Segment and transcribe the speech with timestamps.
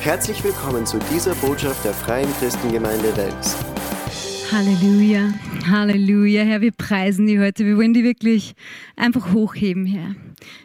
[0.00, 3.56] Herzlich willkommen zu dieser Botschaft der Freien Christengemeinde Wels.
[4.50, 5.34] Halleluja,
[5.68, 7.66] Halleluja, Herr, wir preisen dich heute.
[7.66, 8.54] Wir wollen die wirklich
[8.94, 10.14] einfach hochheben, Herr.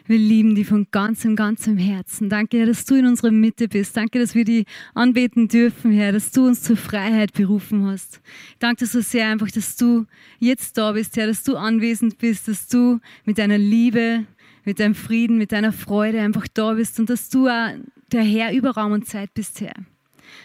[0.06, 2.30] Wir lieben die von ganzem, ganzem Herzen.
[2.30, 3.96] Danke, Herr, dass du in unserer Mitte bist.
[3.96, 8.20] Danke, dass wir die anbeten dürfen, Herr, dass du uns zur Freiheit berufen hast.
[8.60, 10.06] Danke so sehr einfach, dass du
[10.38, 14.26] jetzt da bist, Herr, dass du anwesend bist, dass du mit deiner Liebe,
[14.64, 17.72] mit deinem Frieden, mit deiner Freude einfach da bist und dass du auch
[18.14, 19.74] der Herr über Raum und Zeit bist, Herr.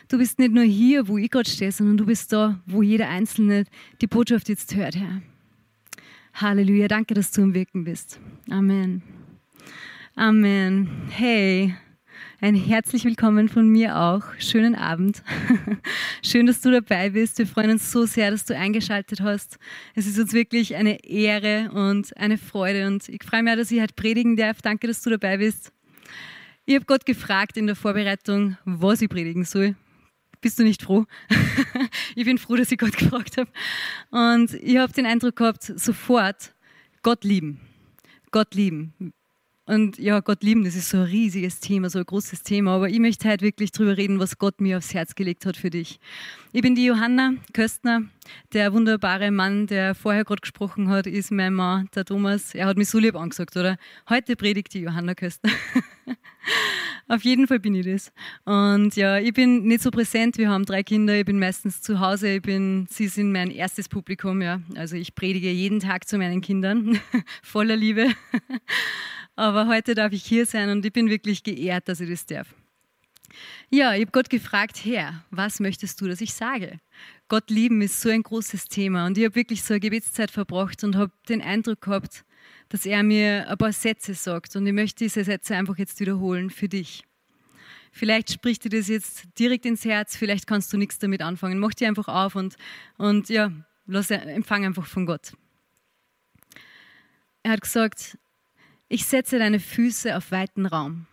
[0.07, 3.07] Du bist nicht nur hier, wo ich gerade stehe, sondern du bist da, wo jeder
[3.07, 3.65] Einzelne
[4.01, 5.21] die Botschaft jetzt hört, Herr.
[6.33, 8.19] Halleluja, danke, dass du im Wirken bist.
[8.49, 9.03] Amen.
[10.15, 10.89] Amen.
[11.09, 11.75] Hey,
[12.41, 14.23] ein herzlich willkommen von mir auch.
[14.39, 15.21] Schönen Abend.
[16.23, 17.37] Schön, dass du dabei bist.
[17.37, 19.59] Wir freuen uns so sehr, dass du eingeschaltet hast.
[19.93, 23.79] Es ist uns wirklich eine Ehre und eine Freude und ich freue mich, dass ich
[23.79, 24.63] heute predigen darf.
[24.63, 25.71] Danke, dass du dabei bist.
[26.69, 29.75] Ich habe Gott gefragt in der Vorbereitung, was ich predigen soll.
[30.39, 31.05] Bist du nicht froh?
[32.15, 33.49] ich bin froh, dass ich Gott gefragt habe.
[34.11, 36.53] Und ich habe den Eindruck gehabt, sofort
[37.01, 37.59] Gott lieben.
[38.29, 38.93] Gott lieben.
[39.69, 42.71] Und ja, Gott lieben, das ist so ein riesiges Thema, so ein großes Thema.
[42.71, 45.69] Aber ich möchte heute wirklich drüber reden, was Gott mir aufs Herz gelegt hat für
[45.69, 45.99] dich.
[46.51, 48.01] Ich bin die Johanna Köstner.
[48.51, 52.55] Der wunderbare Mann, der vorher gerade gesprochen hat, ist mein Mann, der Thomas.
[52.55, 53.77] Er hat mich so lieb angesagt, oder?
[54.09, 55.51] Heute predigt die Johanna Köstner.
[57.07, 58.11] Auf jeden Fall bin ich das.
[58.45, 60.39] Und ja, ich bin nicht so präsent.
[60.39, 61.15] Wir haben drei Kinder.
[61.15, 62.37] Ich bin meistens zu Hause.
[62.37, 64.61] Ich bin, sie sind mein erstes Publikum, ja.
[64.75, 66.99] Also ich predige jeden Tag zu meinen Kindern.
[67.43, 68.07] Voller Liebe.
[69.39, 72.53] Aber heute darf ich hier sein und ich bin wirklich geehrt, dass ich das darf.
[73.69, 76.81] Ja, ich habe Gott gefragt, Herr, was möchtest du, dass ich sage?
[77.29, 80.83] Gott lieben ist so ein großes Thema und ich habe wirklich so eine Gebetszeit verbracht
[80.83, 82.25] und habe den Eindruck gehabt,
[82.67, 86.49] dass er mir ein paar Sätze sagt und ich möchte diese Sätze einfach jetzt wiederholen
[86.49, 87.03] für dich.
[87.93, 91.59] Vielleicht spricht dir das jetzt direkt ins Herz, vielleicht kannst du nichts damit anfangen.
[91.59, 92.57] Mach dir einfach auf und,
[92.97, 93.53] und ja,
[93.85, 95.31] lass, empfang einfach von Gott.
[97.41, 98.17] Er hat gesagt,
[98.89, 101.05] ich setze deine Füße auf weiten Raum.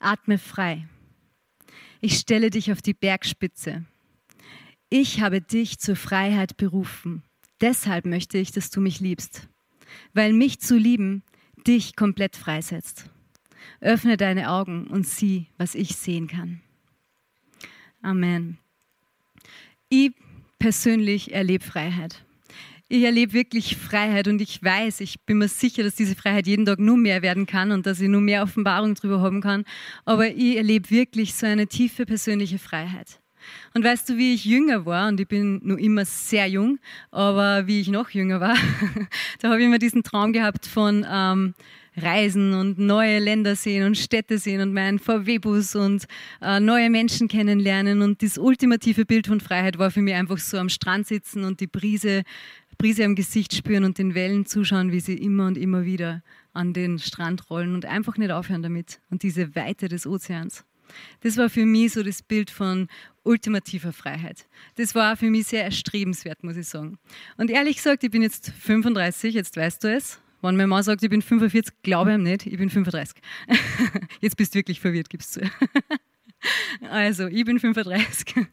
[0.00, 0.86] Atme frei.
[2.00, 3.84] Ich stelle dich auf die Bergspitze.
[4.90, 7.22] Ich habe dich zur Freiheit berufen.
[7.60, 9.48] Deshalb möchte ich, dass du mich liebst.
[10.12, 11.22] Weil mich zu lieben
[11.66, 13.08] dich komplett freisetzt.
[13.80, 16.60] Öffne deine Augen und sieh, was ich sehen kann.
[18.02, 18.58] Amen.
[19.88, 20.12] Ich
[20.58, 22.23] persönlich erlebe Freiheit
[22.94, 26.64] ich erlebe wirklich Freiheit und ich weiß, ich bin mir sicher, dass diese Freiheit jeden
[26.64, 29.64] Tag nur mehr werden kann und dass ich nur mehr Offenbarung darüber haben kann.
[30.04, 33.20] Aber ich erlebe wirklich so eine tiefe persönliche Freiheit.
[33.74, 36.78] Und weißt du, wie ich jünger war, und ich bin nur immer sehr jung,
[37.10, 38.56] aber wie ich noch jünger war,
[39.40, 41.54] da habe ich immer diesen Traum gehabt von ähm,
[41.96, 46.06] Reisen und neue Länder sehen und Städte sehen und meinen VW-Bus und
[46.40, 48.02] äh, neue Menschen kennenlernen.
[48.02, 51.60] Und das ultimative Bild von Freiheit war für mich einfach so am Strand sitzen und
[51.60, 52.22] die Brise
[52.76, 56.72] Brise am Gesicht spüren und den Wellen zuschauen, wie sie immer und immer wieder an
[56.72, 60.64] den Strand rollen und einfach nicht aufhören damit und diese Weite des Ozeans.
[61.20, 62.88] Das war für mich so das Bild von
[63.22, 64.46] ultimativer Freiheit.
[64.76, 66.98] Das war für mich sehr erstrebenswert, muss ich sagen.
[67.36, 70.20] Und ehrlich gesagt, ich bin jetzt 35, jetzt weißt du es.
[70.42, 73.16] Wenn mein Mann sagt, ich bin 45, glaube ich ihm nicht, ich bin 35.
[74.20, 75.40] Jetzt bist du wirklich verwirrt, gibst du.
[76.90, 78.46] Also, ich bin 35.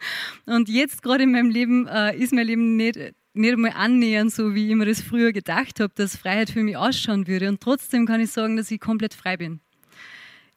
[0.46, 2.98] Und jetzt gerade in meinem Leben äh, ist mein Leben nicht
[3.34, 6.78] nicht einmal annähernd so, wie ich mir das früher gedacht habe, dass Freiheit für mich
[6.78, 7.50] ausschauen würde.
[7.50, 9.60] Und trotzdem kann ich sagen, dass ich komplett frei bin.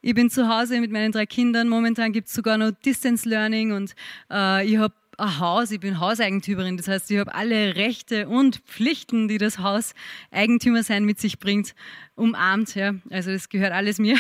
[0.01, 1.69] Ich bin zu Hause mit meinen drei Kindern.
[1.69, 3.95] Momentan gibt es sogar noch Distance Learning und
[4.31, 8.57] äh, ich habe ein Haus, ich bin Hauseigentümerin, das heißt, ich habe alle Rechte und
[8.67, 9.95] Pflichten, die das Haus
[10.31, 11.75] Eigentümer sein mit sich bringt,
[12.17, 12.75] umarmt.
[12.75, 12.95] Ja.
[13.11, 14.17] Also das gehört alles mir.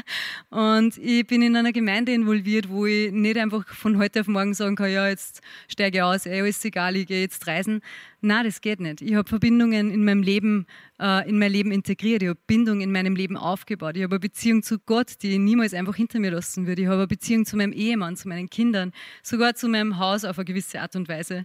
[0.50, 4.54] Und ich bin in einer Gemeinde involviert, wo ich nicht einfach von heute auf morgen
[4.54, 7.80] sagen kann, ja, jetzt steige ich aus, ey, ist egal, ich gehe jetzt reisen.
[8.20, 9.02] Na, das geht nicht.
[9.02, 10.66] Ich habe Verbindungen in meinem Leben,
[11.00, 12.22] äh, in mein Leben integriert.
[12.22, 13.96] Ich habe Bindung in meinem Leben aufgebaut.
[13.96, 16.82] Ich habe eine Beziehung zu Gott, die ich niemals einfach hinter mir lassen würde.
[16.82, 18.92] Ich habe eine Beziehung zu meinem Ehemann, zu meinen Kindern,
[19.22, 21.44] sogar zu meinem Haus auf eine gewisse Art und Weise.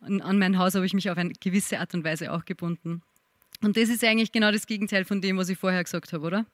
[0.00, 3.02] An mein Haus habe ich mich auf eine gewisse Art und Weise auch gebunden.
[3.64, 6.46] Und das ist eigentlich genau das Gegenteil von dem, was ich vorher gesagt habe, oder?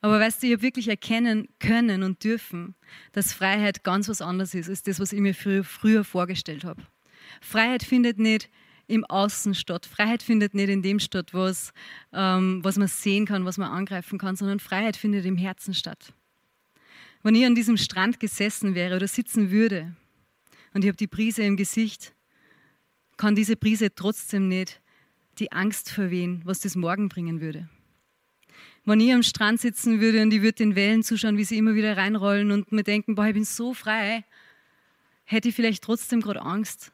[0.00, 2.74] Aber weißt du, ich habe wirklich erkennen können und dürfen,
[3.12, 6.82] dass Freiheit ganz was anderes ist, als das, was ich mir früher, früher vorgestellt habe.
[7.40, 8.50] Freiheit findet nicht
[8.88, 9.86] im Außen statt.
[9.86, 11.72] Freiheit findet nicht in dem statt, was,
[12.12, 16.12] ähm, was man sehen kann, was man angreifen kann, sondern Freiheit findet im Herzen statt.
[17.22, 19.94] Wenn ich an diesem Strand gesessen wäre oder sitzen würde
[20.74, 22.12] und ich habe die Brise im Gesicht,
[23.16, 24.80] kann diese Brise trotzdem nicht
[25.38, 27.68] die Angst verwehen, was das morgen bringen würde.
[28.84, 31.74] wenn ich am Strand sitzen würde und ich würde den Wellen zuschauen, wie sie immer
[31.74, 34.24] wieder reinrollen und mir denken, boah, ich bin so frei,
[35.24, 36.92] hätte ich vielleicht trotzdem gerade Angst,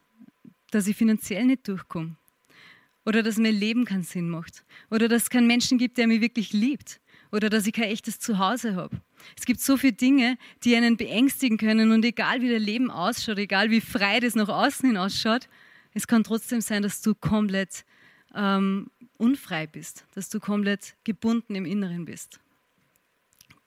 [0.71, 2.15] dass ich finanziell nicht durchkomme.
[3.05, 4.65] Oder dass mein Leben keinen Sinn macht.
[4.91, 6.99] Oder dass es keinen Menschen gibt, der mich wirklich liebt.
[7.31, 9.01] Oder dass ich kein echtes Zuhause habe.
[9.37, 11.91] Es gibt so viele Dinge, die einen beängstigen können.
[11.91, 15.47] Und egal wie das Leben ausschaut, egal wie frei das nach außen hin ausschaut,
[15.93, 17.85] es kann trotzdem sein, dass du komplett
[18.35, 22.39] ähm, unfrei bist, dass du komplett gebunden im Inneren bist.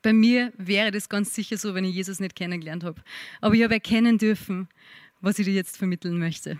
[0.03, 3.03] Bei mir wäre das ganz sicher so, wenn ich Jesus nicht kennengelernt habe.
[3.41, 4.69] Aber ich habe erkennen dürfen,
[5.21, 6.59] was ich dir jetzt vermitteln möchte.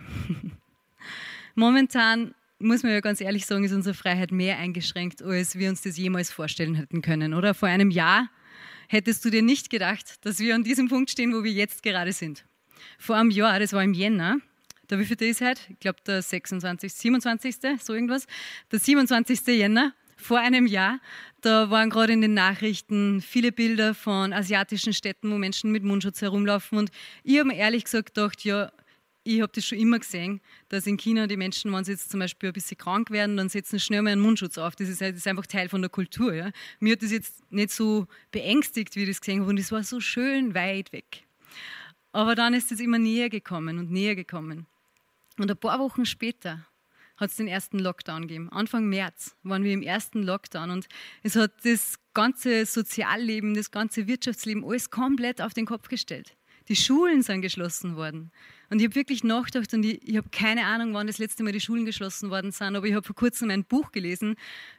[1.55, 5.81] Momentan muss man ja ganz ehrlich sagen, ist unsere Freiheit mehr eingeschränkt, als wir uns
[5.81, 7.33] das jemals vorstellen hätten können.
[7.33, 8.29] Oder vor einem Jahr
[8.87, 12.13] hättest du dir nicht gedacht, dass wir an diesem Punkt stehen, wo wir jetzt gerade
[12.13, 12.45] sind.
[12.99, 14.37] Vor einem Jahr, das war im Jänner,
[14.91, 15.61] der wievielte ist heute?
[15.69, 18.27] Ich glaube der 26., 27., so irgendwas.
[18.71, 19.47] Der 27.
[19.47, 20.99] Jänner vor einem Jahr,
[21.39, 26.21] da waren gerade in den Nachrichten viele Bilder von asiatischen Städten, wo Menschen mit Mundschutz
[26.21, 26.77] herumlaufen.
[26.77, 26.91] Und
[27.23, 28.71] ich habe mir ehrlich gesagt gedacht, ja,
[29.23, 32.19] ich habe das schon immer gesehen, dass in China die Menschen, wenn sie jetzt zum
[32.19, 34.75] Beispiel ein bisschen krank werden, dann setzen sie schnell mal einen Mundschutz auf.
[34.75, 36.33] Das ist, das ist einfach Teil von der Kultur.
[36.33, 36.51] Ja.
[36.79, 39.49] Mir hat das jetzt nicht so beängstigt, wie ich das gesehen habe.
[39.49, 41.23] Und es war so schön weit weg.
[42.11, 44.65] Aber dann ist es immer näher gekommen und näher gekommen.
[45.37, 46.65] Und ein paar Wochen später
[47.17, 48.49] hat es den ersten Lockdown gegeben.
[48.51, 50.87] Anfang März waren wir im ersten Lockdown und
[51.23, 56.35] es hat das ganze Sozialleben, das ganze Wirtschaftsleben alles komplett auf den Kopf gestellt.
[56.67, 58.31] Die Schulen sind geschlossen worden.
[58.69, 61.51] Und ich habe wirklich nachgedacht und ich, ich habe keine Ahnung, wann das letzte Mal
[61.51, 64.35] die Schulen geschlossen worden sind, aber ich habe vor kurzem ein Buch gelesen.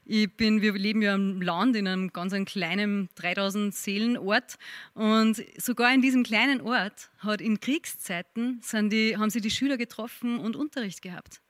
[0.07, 4.57] Ich bin, wir leben ja im Land in einem ganz kleinen 3000 Seelenort
[4.95, 10.39] und sogar in diesem kleinen Ort hat in Kriegszeiten die, haben sie die Schüler getroffen
[10.39, 11.43] und Unterricht gehabt.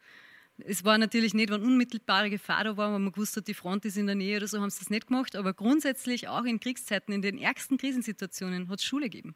[0.58, 3.84] Es war natürlich nicht, wenn unmittelbare Gefahr da war, wenn man gewusst hat, die Front
[3.84, 5.36] ist in der Nähe oder so, haben sie das nicht gemacht.
[5.36, 9.34] Aber grundsätzlich auch in Kriegszeiten, in den ärgsten Krisensituationen, hat es Schule gegeben.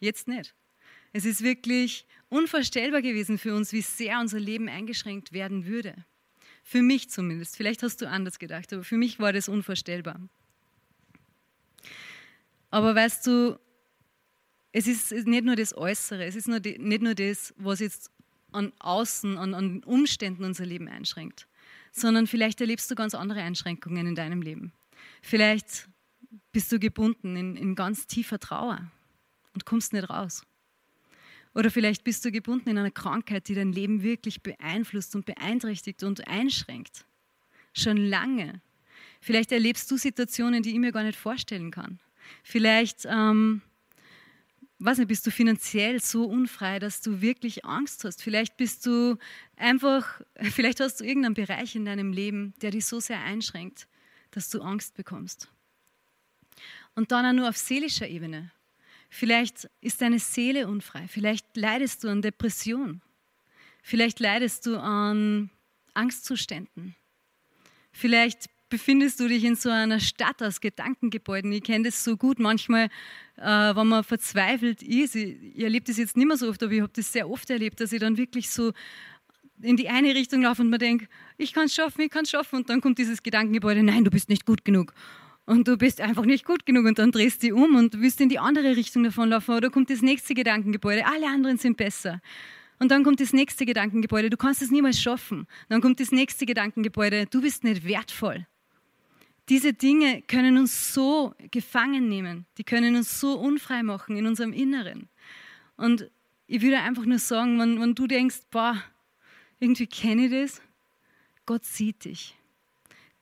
[0.00, 0.54] Jetzt nicht.
[1.12, 6.04] Es ist wirklich unvorstellbar gewesen für uns, wie sehr unser Leben eingeschränkt werden würde.
[6.64, 7.56] Für mich zumindest.
[7.56, 10.20] Vielleicht hast du anders gedacht, aber für mich war das unvorstellbar.
[12.70, 13.60] Aber weißt du,
[14.72, 18.10] es ist nicht nur das Äußere, es ist nicht nur das, was jetzt
[18.50, 21.46] an Außen, an, an Umständen unser Leben einschränkt,
[21.92, 24.72] sondern vielleicht erlebst du ganz andere Einschränkungen in deinem Leben.
[25.22, 25.88] Vielleicht
[26.50, 28.90] bist du gebunden in, in ganz tiefer Trauer
[29.54, 30.42] und kommst nicht raus.
[31.54, 36.02] Oder vielleicht bist du gebunden in einer Krankheit, die dein Leben wirklich beeinflusst und beeinträchtigt
[36.02, 37.06] und einschränkt.
[37.72, 38.60] Schon lange.
[39.20, 42.00] Vielleicht erlebst du Situationen, die ich mir gar nicht vorstellen kann.
[42.42, 43.62] Vielleicht, ähm,
[44.80, 48.22] weiß nicht, bist du finanziell so unfrei, dass du wirklich Angst hast.
[48.22, 49.16] Vielleicht bist du
[49.56, 53.86] einfach, vielleicht hast du irgendeinen Bereich in deinem Leben, der dich so sehr einschränkt,
[54.32, 55.48] dass du Angst bekommst.
[56.96, 58.50] Und dann auch nur auf seelischer Ebene.
[59.16, 61.06] Vielleicht ist deine Seele unfrei.
[61.06, 63.00] Vielleicht leidest du an Depression.
[63.80, 65.50] Vielleicht leidest du an
[65.94, 66.96] Angstzuständen.
[67.92, 71.52] Vielleicht befindest du dich in so einer Stadt aus Gedankengebäuden.
[71.52, 72.40] Ich kenne das so gut.
[72.40, 72.88] Manchmal,
[73.36, 76.72] äh, wenn man verzweifelt ist, ich, ich erlebe das jetzt nicht mehr so oft, aber
[76.72, 78.72] ich habe das sehr oft erlebt, dass ich dann wirklich so
[79.62, 81.06] in die eine Richtung laufe und mir denke,
[81.38, 82.56] ich kann es schaffen, ich kann es schaffen.
[82.56, 84.92] Und dann kommt dieses Gedankengebäude, nein, du bist nicht gut genug
[85.46, 88.20] und du bist einfach nicht gut genug und dann drehst du dich um und willst
[88.20, 92.20] in die andere Richtung davonlaufen oder kommt das nächste Gedankengebäude, alle anderen sind besser.
[92.78, 95.46] Und dann kommt das nächste Gedankengebäude, du kannst es niemals schaffen.
[95.68, 98.46] Dann kommt das nächste Gedankengebäude, du bist nicht wertvoll.
[99.48, 104.52] Diese Dinge können uns so gefangen nehmen, die können uns so unfrei machen in unserem
[104.52, 105.08] Inneren.
[105.76, 106.10] Und
[106.46, 108.82] ich würde einfach nur sagen, wenn, wenn du denkst, boah,
[109.60, 110.62] irgendwie kenne ich das,
[111.46, 112.34] Gott sieht dich.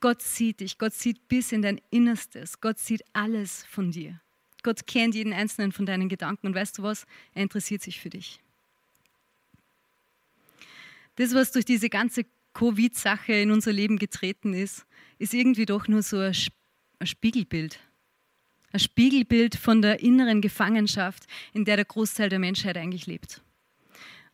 [0.03, 4.19] Gott sieht dich, Gott sieht bis in dein Innerstes, Gott sieht alles von dir.
[4.61, 7.05] Gott kennt jeden einzelnen von deinen Gedanken und weißt du was?
[7.33, 8.41] Er interessiert sich für dich.
[11.15, 14.85] Das, was durch diese ganze Covid-Sache in unser Leben getreten ist,
[15.19, 16.35] ist irgendwie doch nur so ein,
[17.07, 17.79] Spiegelbild.
[18.73, 23.41] Ein Spiegelbild von der inneren Gefangenschaft, in der der Großteil der Menschheit eigentlich lebt.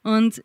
[0.02, 0.44] Und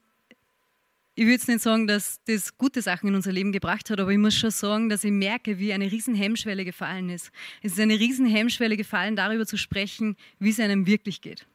[1.16, 4.11] ich würde jetzt nicht sagen, dass das gute Sachen in unser Leben gebracht hat, aber
[4.11, 7.30] ich muss schon sagen, dass ich merke, wie eine riesen Hemmschwelle gefallen ist.
[7.62, 11.47] Es ist eine riesen Hemmschwelle gefallen, darüber zu sprechen, wie es einem wirklich geht.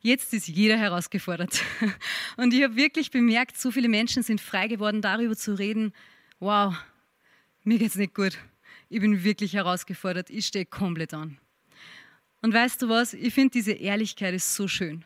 [0.00, 1.62] Jetzt ist jeder herausgefordert.
[2.36, 5.92] Und ich habe wirklich bemerkt, so viele Menschen sind frei geworden, darüber zu reden,
[6.40, 6.74] wow,
[7.62, 8.38] mir geht es nicht gut.
[8.88, 10.30] Ich bin wirklich herausgefordert.
[10.30, 11.38] Ich stehe komplett an.
[12.42, 13.14] Und weißt du was?
[13.14, 15.04] Ich finde diese Ehrlichkeit ist so schön.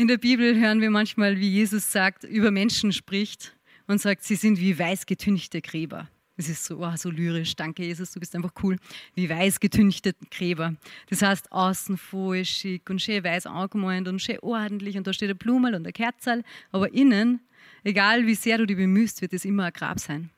[0.00, 3.56] In der Bibel hören wir manchmal, wie Jesus sagt, über Menschen spricht
[3.88, 6.08] und sagt, sie sind wie weiß getünchte Gräber.
[6.36, 7.56] Das ist so, oh, so lyrisch.
[7.56, 8.76] Danke, Jesus, du bist einfach cool.
[9.16, 10.76] Wie weiß getünchte Gräber.
[11.10, 15.30] Das heißt, außen voll schick und schön weiß angemalt und schön ordentlich und da steht
[15.30, 16.44] ein Blumen und ein Kerzal.
[16.70, 17.40] Aber innen,
[17.82, 20.30] egal wie sehr du dich bemühst, wird es immer ein Grab sein.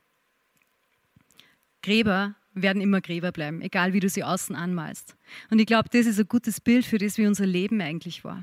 [1.82, 5.16] Gräber werden immer Gräber bleiben, egal wie du sie außen anmalst.
[5.50, 8.42] Und ich glaube, das ist ein gutes Bild für das, wie unser Leben eigentlich war.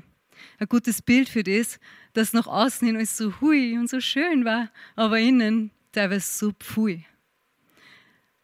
[0.58, 1.78] Ein gutes Bild für das,
[2.12, 6.52] dass nach außen hin alles so hui und so schön war, aber innen teilweise so
[6.52, 7.04] pfui.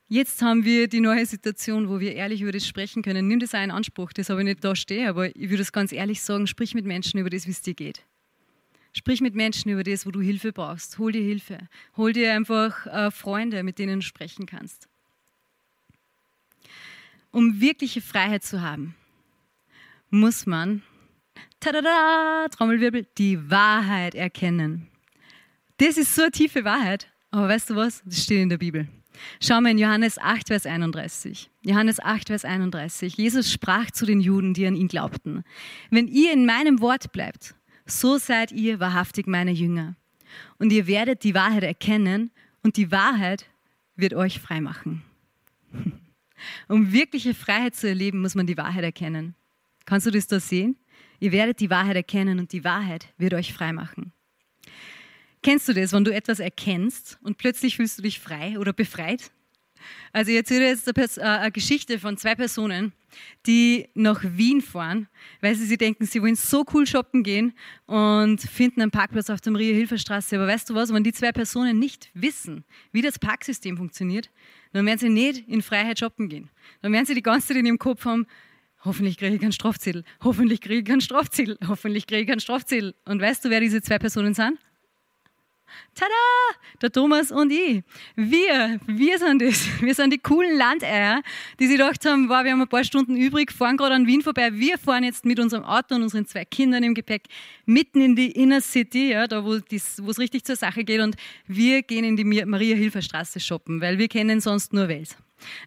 [0.09, 3.27] Jetzt haben wir die neue Situation, wo wir ehrlich über das sprechen können.
[3.27, 5.73] Nimm das auch in Anspruch, das habe ich nicht da stehen, aber ich würde es
[5.73, 8.05] ganz ehrlich sagen, sprich mit Menschen über das, wie es dir geht.
[8.93, 10.99] Sprich mit Menschen über das, wo du Hilfe brauchst.
[10.99, 11.59] Hol dir Hilfe.
[11.97, 14.89] Hol dir einfach äh, Freunde, mit denen du sprechen kannst.
[17.33, 18.95] Um wirkliche Freiheit zu haben,
[20.11, 20.83] muss man,
[21.73, 24.89] tada, Trommelwirbel, die Wahrheit erkennen.
[25.79, 27.11] Das ist so eine tiefe Wahrheit.
[27.31, 28.03] Aber weißt du was?
[28.05, 28.87] Das steht in der Bibel.
[29.41, 31.51] Schau mal in Johannes 8, Vers 31.
[31.63, 33.17] Johannes 8, Vers 31.
[33.17, 35.45] Jesus sprach zu den Juden, die an ihn glaubten.
[35.91, 37.55] Wenn ihr in meinem Wort bleibt,
[37.87, 39.97] so seid ihr wahrhaftig meine Jünger.
[40.59, 42.31] Und ihr werdet die Wahrheit erkennen
[42.63, 43.47] und die Wahrheit
[43.97, 45.03] wird euch frei machen.
[46.69, 49.35] Um wirkliche Freiheit zu erleben, muss man die Wahrheit erkennen.
[49.87, 50.77] Kannst du das da sehen?
[51.21, 54.13] Ihr werdet die Wahrheit erkennen und die Wahrheit wird euch frei machen.
[55.43, 59.31] Kennst du das, wenn du etwas erkennst und plötzlich fühlst du dich frei oder befreit?
[60.13, 62.93] Also ich erzähle jetzt äh, eine Geschichte von zwei Personen,
[63.47, 65.09] die nach Wien fahren,
[65.41, 67.53] weil sie sich denken, sie wollen so cool shoppen gehen
[67.87, 70.37] und finden einen Parkplatz auf der Maria-Hilfer-Straße.
[70.37, 74.31] Aber weißt du was, wenn die zwei Personen nicht wissen, wie das Parksystem funktioniert,
[74.73, 76.51] dann werden sie nicht in Freiheit shoppen gehen.
[76.83, 78.27] Dann werden sie die ganze Zeit in ihrem Kopf haben,
[78.85, 82.95] hoffentlich kriege ich keinen Strafzettel, hoffentlich kriege ich keinen Strafzettel, hoffentlich kriege ich keinen Strafzettel.
[83.05, 84.59] Und weißt du, wer diese zwei Personen sind?
[85.95, 86.11] Tada!
[86.83, 87.83] Der Thomas und ich.
[88.17, 89.67] Wir, wir sind das.
[89.81, 91.23] Wir sind die coolen Landeier,
[91.59, 94.23] die sich gedacht haben, wow, wir haben ein paar Stunden übrig, fahren gerade an Wien
[94.23, 94.53] vorbei.
[94.53, 97.25] Wir fahren jetzt mit unserem Auto und unseren zwei Kindern im Gepäck
[97.67, 101.01] mitten in die Inner City, ja, da wo, es richtig zur Sache geht.
[101.01, 101.17] Und
[101.47, 105.17] wir gehen in die Maria-Hilfer-Straße shoppen, weil wir kennen sonst nur Wels.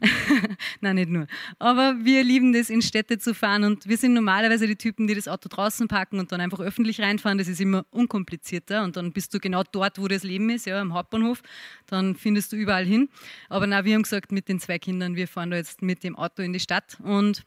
[0.82, 1.28] Nein, nicht nur.
[1.60, 5.16] Aber wir lieben das, in Städte zu fahren und wir sind normalerweise die Typen, die
[5.16, 7.38] das Auto draußen parken und dann einfach öffentlich reinfahren.
[7.38, 10.80] Das ist immer unkomplizierter und dann bist du genau dort, wo das Leben ist, ja,
[10.80, 11.42] am Hauptbahnhof.
[11.86, 13.10] Dann findest du überall hin.
[13.50, 16.16] Aber na, wir haben gesagt, mit den zwei Kindern, wir fahren da jetzt mit dem
[16.16, 17.46] Auto in die Stadt und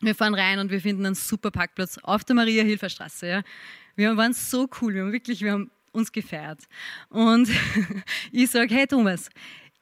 [0.00, 3.26] wir fahren rein und wir finden einen super Parkplatz auf der Maria-Hilfer-Straße.
[3.26, 3.42] Ja.
[3.94, 6.60] Wir waren so cool, wir haben wirklich, wir haben uns gefeiert.
[7.08, 7.48] Und
[8.32, 9.30] ich sage, hey Thomas,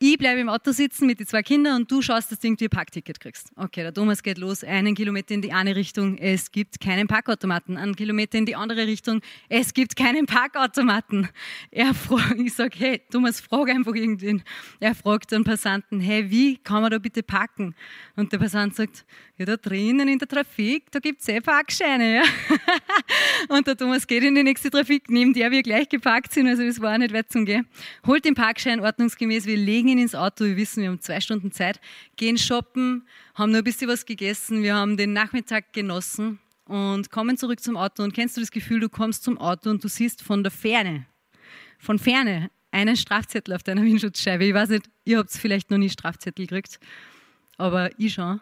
[0.06, 2.66] ich bleibe im Auto sitzen mit den zwei Kindern und du schaust, dass du irgendwie
[2.66, 3.50] ein Parkticket kriegst.
[3.56, 7.78] Okay, der Thomas geht los, einen Kilometer in die eine Richtung, es gibt keinen Parkautomaten.
[7.78, 11.30] Einen Kilometer in die andere Richtung, es gibt keinen Parkautomaten.
[11.70, 14.42] Er fragt, ich sage, hey, Thomas, frag einfach irgendwen.
[14.78, 17.74] Er fragt den Passanten, hey, wie kann man da bitte parken?
[18.14, 19.06] Und der Passant sagt,
[19.38, 22.16] ja, da drinnen in der Trafik, da gibt es eh Parkscheine.
[22.16, 22.22] Ja?
[23.48, 26.62] und der Thomas geht in die nächste Trafik, neben der wir gleich geparkt sind, also
[26.62, 27.66] das war nicht weit zum Gehen.
[28.06, 31.52] Holt den Parkschein ordnungsgemäß, wir legen ihn ins Auto, wir wissen, wir haben zwei Stunden
[31.52, 31.80] Zeit,
[32.16, 37.36] gehen shoppen, haben nur ein bisschen was gegessen, wir haben den Nachmittag genossen und kommen
[37.36, 38.02] zurück zum Auto.
[38.02, 41.06] Und kennst du das Gefühl, du kommst zum Auto und du siehst von der Ferne,
[41.78, 44.44] von Ferne, einen Strafzettel auf deiner Windschutzscheibe.
[44.44, 46.80] Ich weiß nicht, ihr habt vielleicht noch nie Strafzettel gekriegt,
[47.56, 48.40] aber ich schon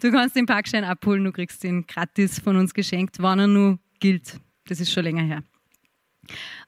[0.00, 3.78] Du kannst den Parkschein abholen, du kriegst ihn gratis von uns geschenkt, wann er nur
[4.00, 4.40] gilt.
[4.66, 5.42] Das ist schon länger her.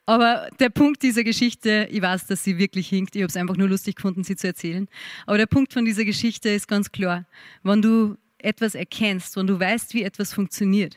[0.06, 3.56] Aber der Punkt dieser Geschichte, ich weiß, dass sie wirklich hinkt, ich habe es einfach
[3.56, 4.88] nur lustig gefunden, sie zu erzählen.
[5.26, 7.26] Aber der Punkt von dieser Geschichte ist ganz klar.
[7.62, 10.97] Wenn du etwas erkennst, wenn du weißt, wie etwas funktioniert,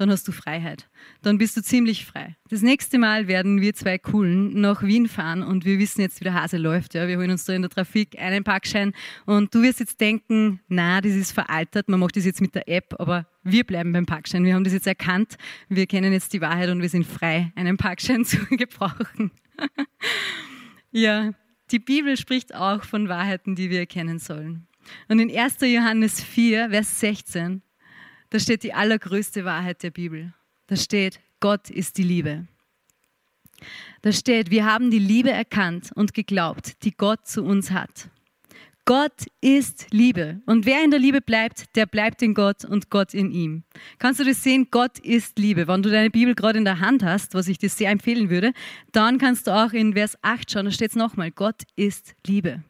[0.00, 0.88] dann hast du Freiheit.
[1.20, 2.34] Dann bist du ziemlich frei.
[2.48, 6.24] Das nächste Mal werden wir zwei Coolen nach Wien fahren und wir wissen jetzt, wie
[6.24, 6.94] der Hase läuft.
[6.94, 8.94] Ja, wir holen uns da in der Trafik einen Parkschein
[9.26, 12.66] und du wirst jetzt denken, na, das ist veraltet, man macht das jetzt mit der
[12.66, 14.42] App, aber wir bleiben beim Parkschein.
[14.42, 15.36] Wir haben das jetzt erkannt,
[15.68, 19.32] wir kennen jetzt die Wahrheit und wir sind frei, einen Parkschein zu gebrauchen.
[20.92, 21.32] ja,
[21.72, 24.66] die Bibel spricht auch von Wahrheiten, die wir erkennen sollen.
[25.08, 25.58] Und in 1.
[25.60, 27.60] Johannes 4, Vers 16
[28.30, 30.32] da steht die allergrößte Wahrheit der Bibel.
[30.66, 32.46] Da steht, Gott ist die Liebe.
[34.02, 38.08] Da steht, wir haben die Liebe erkannt und geglaubt, die Gott zu uns hat.
[38.86, 40.40] Gott ist Liebe.
[40.46, 43.62] Und wer in der Liebe bleibt, der bleibt in Gott und Gott in ihm.
[43.98, 44.68] Kannst du das sehen?
[44.70, 45.68] Gott ist Liebe.
[45.68, 48.52] Wenn du deine Bibel gerade in der Hand hast, was ich dir sehr empfehlen würde,
[48.90, 52.64] dann kannst du auch in Vers 8 schauen, da steht es nochmal, Gott ist Liebe.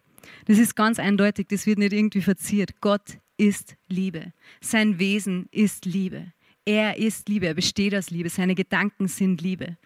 [0.46, 2.80] Das ist ganz eindeutig, das wird nicht irgendwie verziert.
[2.80, 4.32] Gott ist Liebe.
[4.60, 6.32] Sein Wesen ist Liebe.
[6.66, 9.78] Er ist Liebe, er besteht aus Liebe, seine Gedanken sind Liebe.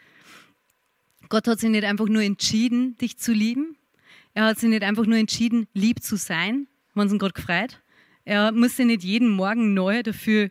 [1.29, 3.77] Gott hat sich nicht einfach nur entschieden, dich zu lieben,
[4.35, 7.81] er hat sich nicht einfach nur entschieden, lieb zu sein, wenn es ihn gerade gefreut.
[8.25, 10.51] Er muss sich nicht jeden Morgen neu dafür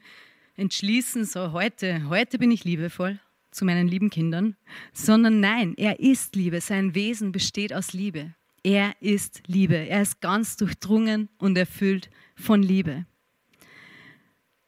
[0.55, 3.19] entschließen, so heute, heute bin ich liebevoll
[3.51, 4.55] zu meinen lieben Kindern,
[4.93, 6.61] sondern nein, er ist Liebe.
[6.61, 8.33] Sein Wesen besteht aus Liebe.
[8.63, 9.75] Er ist Liebe.
[9.75, 13.05] Er ist ganz durchdrungen und erfüllt von Liebe.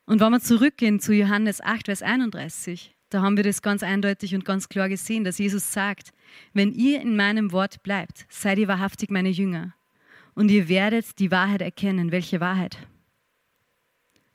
[0.05, 4.35] Und wenn wir zurückgehen zu Johannes 8, Vers 31, da haben wir das ganz eindeutig
[4.35, 6.11] und ganz klar gesehen, dass Jesus sagt,
[6.53, 9.73] wenn ihr in meinem Wort bleibt, seid ihr wahrhaftig meine Jünger.
[10.33, 12.11] Und ihr werdet die Wahrheit erkennen.
[12.11, 12.77] Welche Wahrheit?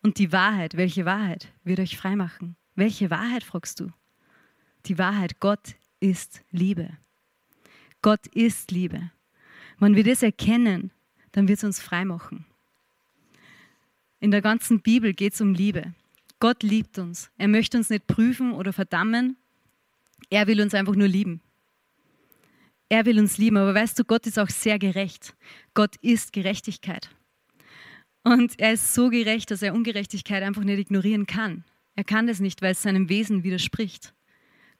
[0.03, 2.57] Und die Wahrheit, welche Wahrheit wird euch frei machen?
[2.75, 3.93] Welche Wahrheit, fragst du?
[4.87, 6.97] Die Wahrheit, Gott ist Liebe.
[8.01, 9.11] Gott ist Liebe.
[9.79, 10.91] Wenn wir das erkennen,
[11.33, 12.47] dann wird es uns frei machen.
[14.21, 15.95] In der ganzen Bibel geht es um Liebe.
[16.41, 17.31] Gott liebt uns.
[17.39, 19.37] Er möchte uns nicht prüfen oder verdammen.
[20.29, 21.41] Er will uns einfach nur lieben.
[22.91, 25.35] Er will uns lieben, aber weißt du, Gott ist auch sehr gerecht.
[25.73, 27.09] Gott ist Gerechtigkeit.
[28.23, 31.65] Und er ist so gerecht, dass er Ungerechtigkeit einfach nicht ignorieren kann.
[31.95, 34.13] Er kann das nicht, weil es seinem Wesen widerspricht.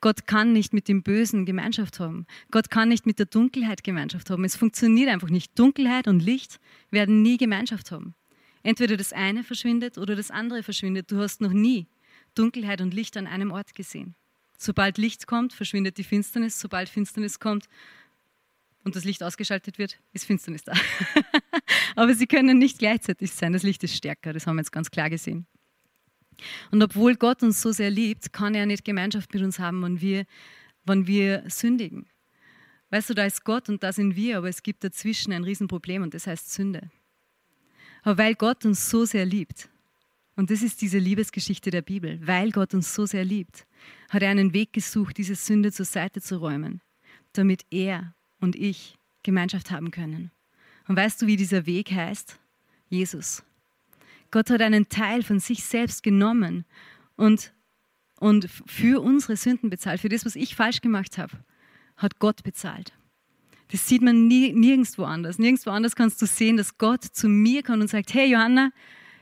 [0.03, 2.27] Gott kann nicht mit dem Bösen Gemeinschaft haben.
[2.51, 4.45] Gott kann nicht mit der Dunkelheit Gemeinschaft haben.
[4.45, 5.59] Es funktioniert einfach nicht.
[5.59, 6.59] Dunkelheit und Licht
[6.91, 8.15] werden nie Gemeinschaft haben.
[8.63, 11.11] Entweder das eine verschwindet oder das andere verschwindet.
[11.11, 11.87] Du hast noch nie
[12.35, 14.15] Dunkelheit und Licht an einem Ort gesehen.
[14.59, 16.61] Sobald Licht kommt, verschwindet die Finsternis.
[16.61, 17.67] Sobald Finsternis kommt,
[18.85, 20.73] und das Licht ausgeschaltet wird, ist Finsternis da.
[21.97, 23.53] Aber sie können nicht gleichzeitig sein.
[23.53, 25.47] Das Licht ist stärker, das haben wir jetzt ganz klar gesehen.
[26.71, 30.01] Und obwohl Gott uns so sehr liebt, kann er nicht Gemeinschaft mit uns haben, wenn
[30.01, 30.25] wir,
[30.85, 32.09] wenn wir sündigen.
[32.89, 36.03] Weißt du, da ist Gott und da sind wir, aber es gibt dazwischen ein Riesenproblem
[36.03, 36.91] und das heißt Sünde.
[38.03, 39.69] Aber weil Gott uns so sehr liebt,
[40.37, 43.67] und das ist diese Liebesgeschichte der Bibel, weil Gott uns so sehr liebt,
[44.09, 46.81] hat er einen Weg gesucht, diese Sünde zur Seite zu räumen,
[47.33, 50.31] damit er und ich Gemeinschaft haben können.
[50.89, 52.39] Und weißt du, wie dieser Weg heißt?
[52.89, 53.43] Jesus.
[54.31, 56.65] Gott hat einen Teil von sich selbst genommen
[57.17, 57.53] und,
[58.19, 60.01] und für unsere Sünden bezahlt.
[60.01, 61.37] Für das, was ich falsch gemacht habe,
[61.97, 62.93] hat Gott bezahlt.
[63.71, 65.39] Das sieht man nie, nirgendwo anders.
[65.39, 68.73] Nirgendwo anders kannst du sehen, dass Gott zu mir kommt und sagt, hey Johanna,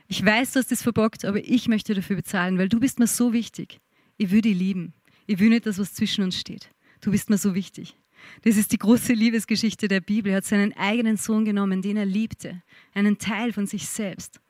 [0.07, 3.07] ich weiß, du hast das verbockt, aber ich möchte dafür bezahlen, weil du bist mir
[3.07, 3.79] so wichtig.
[4.17, 4.93] Ich will dich lieben.
[5.27, 6.71] Ich will nicht das, was zwischen uns steht.
[7.01, 7.95] Du bist mir so wichtig.
[8.41, 10.31] Das ist die große Liebesgeschichte der Bibel.
[10.31, 14.41] Er hat seinen eigenen Sohn genommen, den er liebte, einen Teil von sich selbst,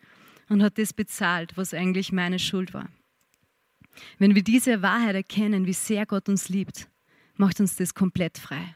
[0.48, 2.90] und hat das bezahlt, was eigentlich meine Schuld war.
[4.18, 6.88] Wenn wir diese Wahrheit erkennen, wie sehr Gott uns liebt,
[7.36, 8.76] macht uns das komplett frei.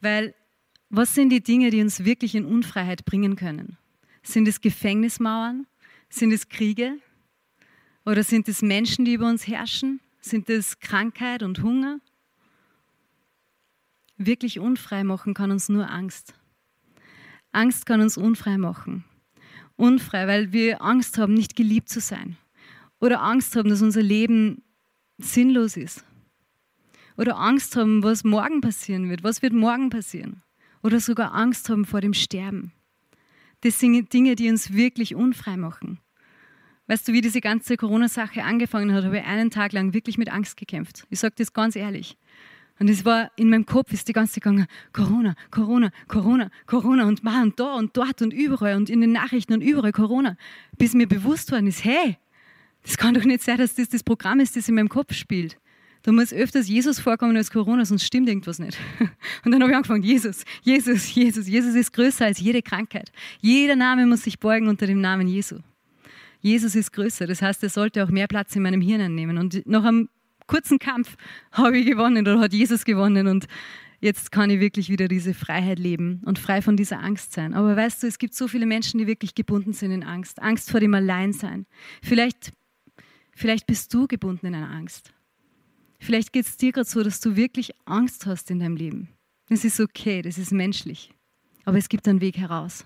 [0.00, 0.34] Weil
[0.88, 3.76] was sind die Dinge, die uns wirklich in Unfreiheit bringen können?
[4.22, 5.66] Sind es Gefängnismauern?
[6.08, 6.98] Sind es Kriege?
[8.04, 10.00] Oder sind es Menschen, die über uns herrschen?
[10.20, 12.00] Sind es Krankheit und Hunger?
[14.16, 16.34] Wirklich unfrei machen kann uns nur Angst.
[17.52, 19.04] Angst kann uns unfrei machen.
[19.76, 22.36] Unfrei, weil wir Angst haben, nicht geliebt zu sein.
[23.00, 24.62] Oder Angst haben, dass unser Leben
[25.18, 26.04] sinnlos ist.
[27.16, 29.24] Oder Angst haben, was morgen passieren wird.
[29.24, 30.42] Was wird morgen passieren?
[30.82, 32.72] Oder sogar Angst haben vor dem Sterben.
[33.62, 35.98] Das sind Dinge, die uns wirklich unfrei machen.
[36.88, 40.30] Weißt du, wie diese ganze Corona-Sache angefangen hat, habe ich einen Tag lang wirklich mit
[40.30, 41.04] Angst gekämpft.
[41.10, 42.16] Ich sage das ganz ehrlich.
[42.78, 47.24] Und es war in meinem Kopf, ist die ganze gegangen, Corona, Corona, Corona, Corona und
[47.24, 50.36] mal und da und dort und überall und in den Nachrichten und überall Corona.
[50.76, 52.18] Bis mir bewusst worden ist, hey,
[52.82, 55.58] das kann doch nicht sein, dass das das Programm ist, das in meinem Kopf spielt.
[56.06, 58.78] Da muss öfters Jesus vorkommen als Corona, sonst stimmt irgendwas nicht.
[59.44, 63.10] Und dann habe ich angefangen, Jesus, Jesus, Jesus, Jesus ist größer als jede Krankheit.
[63.40, 65.58] Jeder Name muss sich beugen unter dem Namen Jesu.
[66.40, 69.36] Jesus ist größer, das heißt, er sollte auch mehr Platz in meinem Hirn einnehmen.
[69.36, 70.08] Und nach einem
[70.46, 71.16] kurzen Kampf
[71.50, 73.46] habe ich gewonnen oder hat Jesus gewonnen und
[73.98, 77.52] jetzt kann ich wirklich wieder diese Freiheit leben und frei von dieser Angst sein.
[77.52, 80.40] Aber weißt du, es gibt so viele Menschen, die wirklich gebunden sind in Angst.
[80.40, 81.66] Angst vor dem Alleinsein.
[82.00, 82.52] Vielleicht,
[83.34, 85.15] vielleicht bist du gebunden in einer Angst.
[85.98, 89.08] Vielleicht geht es dir gerade so, dass du wirklich Angst hast in deinem Leben.
[89.48, 91.10] Das ist okay, das ist menschlich.
[91.64, 92.84] Aber es gibt einen Weg heraus.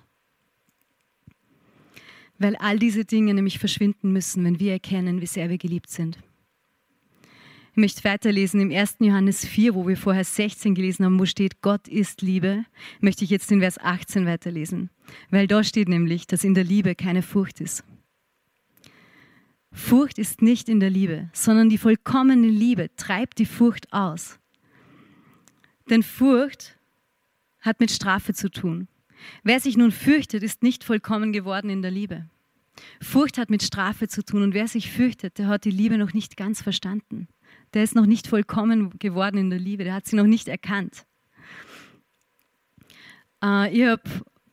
[2.41, 6.19] weil all diese Dinge nämlich verschwinden müssen, wenn wir erkennen, wie sehr wir geliebt sind.
[7.73, 8.97] Ich möchte weiterlesen im 1.
[8.99, 12.65] Johannes 4, wo wir vorher 16 gelesen haben, wo steht, Gott ist Liebe,
[13.01, 14.91] möchte ich jetzt den Vers 18 weiterlesen,
[15.31, 17.85] weil da steht nämlich, dass in der Liebe keine Furcht ist.
[19.73, 24.39] Furcht ist nicht in der Liebe, sondern die vollkommene Liebe treibt die Furcht aus.
[25.89, 26.77] Denn Furcht
[27.61, 28.89] hat mit Strafe zu tun.
[29.43, 32.27] Wer sich nun fürchtet, ist nicht vollkommen geworden in der Liebe.
[33.01, 36.15] Furcht hat mit Strafe zu tun und wer sich fürchtet, der hat die Liebe noch
[36.15, 37.29] nicht ganz verstanden.
[37.75, 41.05] Der ist noch nicht vollkommen geworden in der Liebe, der hat sie noch nicht erkannt.
[43.45, 44.03] Äh, ich habe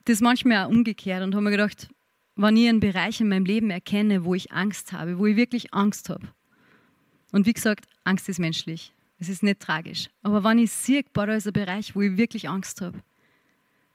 [0.05, 1.89] das manchmal auch umgekehrt und habe mir gedacht,
[2.37, 5.73] wenn ich einen Bereich in meinem Leben erkenne, wo ich Angst habe, wo ich wirklich
[5.73, 6.27] Angst habe.
[7.31, 8.93] Und wie gesagt, Angst ist menschlich.
[9.19, 10.09] Es ist nicht tragisch.
[10.21, 12.99] Aber wenn ich sehe, boah, da ist ein Bereich, wo ich wirklich Angst habe,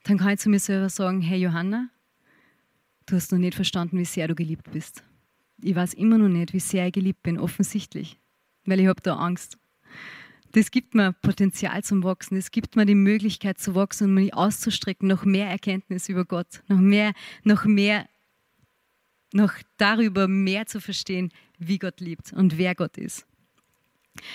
[0.05, 1.89] dann kann ich zu mir selber sagen, hey Johanna,
[3.07, 5.05] du hast noch nicht verstanden, wie sehr du geliebt bist.
[5.63, 8.19] Ich weiß immer noch nicht, wie sehr ich geliebt bin, offensichtlich,
[8.65, 9.59] weil ich habe da Angst.
[10.55, 12.37] Das gibt mir Potenzial zum Wachsen.
[12.37, 16.63] Es gibt mir die Möglichkeit zu wachsen und mich auszustrecken, noch mehr Erkenntnis über Gott,
[16.69, 17.13] noch mehr,
[17.45, 18.07] noch mehr,
[19.35, 23.27] noch darüber mehr zu verstehen, wie Gott liebt und wer Gott ist.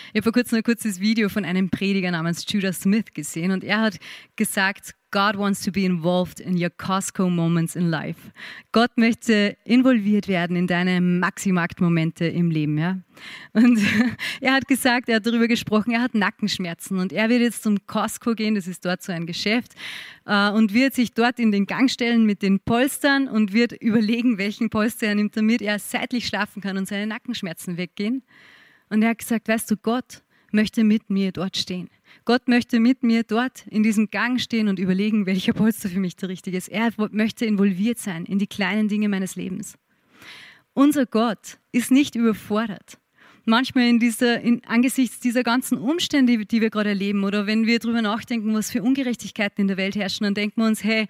[0.09, 3.63] Ich habe vor kurzem ein kurzes Video von einem Prediger namens Judah Smith gesehen und
[3.63, 3.99] er hat
[4.35, 8.31] gesagt, God wants to be involved in your Costco moments in life.
[8.71, 12.77] Gott möchte involviert werden in deine Maximarkt-Momente im Leben.
[12.77, 12.99] Ja?
[13.53, 13.79] Und
[14.41, 17.85] er hat gesagt, er hat darüber gesprochen, er hat Nackenschmerzen und er wird jetzt zum
[17.87, 19.73] Costco gehen, das ist dort so ein Geschäft,
[20.25, 24.37] äh, und wird sich dort in den Gang stellen mit den Polstern und wird überlegen,
[24.37, 28.23] welchen Polster er nimmt, damit er seitlich schlafen kann und seine Nackenschmerzen weggehen.
[28.89, 31.89] Und er hat gesagt, weißt du, Gott möchte mit mir dort stehen.
[32.25, 36.15] Gott möchte mit mir dort in diesem Gang stehen und überlegen, welcher Polster für mich
[36.15, 36.69] der richtige ist.
[36.69, 39.75] Er möchte involviert sein in die kleinen Dinge meines Lebens.
[40.73, 42.97] Unser Gott ist nicht überfordert.
[43.45, 47.79] Manchmal in dieser, in, angesichts dieser ganzen Umstände, die wir gerade erleben, oder wenn wir
[47.79, 51.07] darüber nachdenken, was für Ungerechtigkeiten in der Welt herrschen, dann denken wir uns, hey,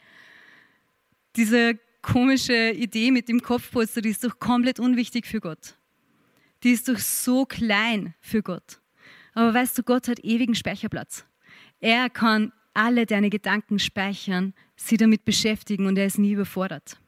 [1.36, 5.77] diese komische Idee mit dem Kopfpolster, die ist doch komplett unwichtig für Gott
[6.63, 8.79] die ist doch so klein für Gott.
[9.38, 11.23] Aber weißt du, Gott hat ewigen Speicherplatz.
[11.80, 17.00] Er kann alle deine Gedanken speichern, sie damit beschäftigen und er ist nie überfordert.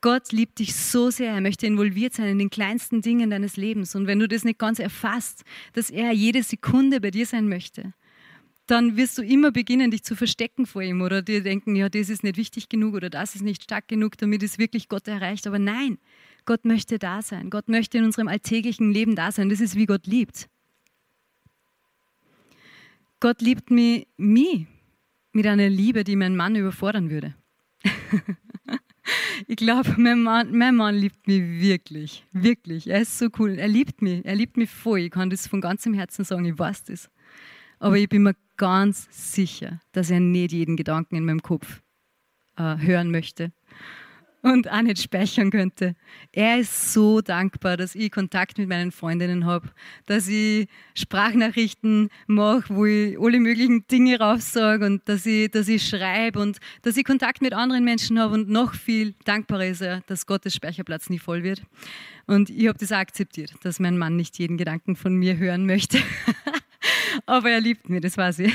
[0.00, 3.94] Gott liebt dich so sehr, er möchte involviert sein in den kleinsten Dingen deines Lebens.
[3.94, 7.94] Und wenn du das nicht ganz erfasst, dass er jede Sekunde bei dir sein möchte,
[8.66, 12.08] dann wirst du immer beginnen, dich zu verstecken vor ihm oder dir denken, ja, das
[12.08, 15.46] ist nicht wichtig genug oder das ist nicht stark genug, damit es wirklich Gott erreicht.
[15.46, 15.98] Aber nein,
[16.46, 17.48] Gott möchte da sein.
[17.48, 19.50] Gott möchte in unserem alltäglichen Leben da sein.
[19.50, 20.48] Das ist, wie Gott liebt.
[23.20, 24.66] Gott liebt mich, mich
[25.32, 27.34] mit einer Liebe, die mein Mann überfordern würde.
[29.46, 32.88] ich glaube, mein Mann, mein Mann liebt mich wirklich, wirklich.
[32.88, 33.58] Er ist so cool.
[33.58, 34.24] Er liebt mich.
[34.24, 35.00] Er liebt mich voll.
[35.00, 36.44] Ich kann das von ganzem Herzen sagen.
[36.44, 37.10] Ich weiß das.
[37.78, 41.82] Aber ich bin mir ganz sicher, dass er nicht jeden Gedanken in meinem Kopf
[42.56, 43.52] äh, hören möchte
[44.44, 45.96] und auch nicht speichern könnte.
[46.30, 49.70] Er ist so dankbar, dass ich Kontakt mit meinen Freundinnen habe,
[50.04, 55.88] dass ich Sprachnachrichten mache, wo ich alle möglichen Dinge raussage und dass ich, dass ich
[55.88, 60.02] schreibe und dass ich Kontakt mit anderen Menschen habe und noch viel dankbarer ist er,
[60.08, 61.62] dass Gottes Speicherplatz nie voll wird.
[62.26, 65.64] Und ich habe das auch akzeptiert, dass mein Mann nicht jeden Gedanken von mir hören
[65.64, 65.98] möchte.
[67.26, 68.52] Aber er liebt mich, das weiß ich.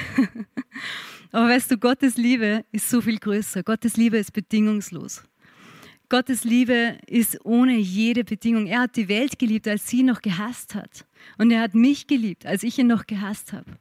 [1.32, 3.64] Aber weißt du, Gottes Liebe ist so viel größer.
[3.64, 5.24] Gottes Liebe ist bedingungslos.
[6.10, 8.66] Gottes Liebe ist ohne jede Bedingung.
[8.66, 11.06] Er hat die Welt geliebt, als sie noch gehasst hat.
[11.38, 13.78] Und er hat mich geliebt, als ich ihn noch gehasst habe.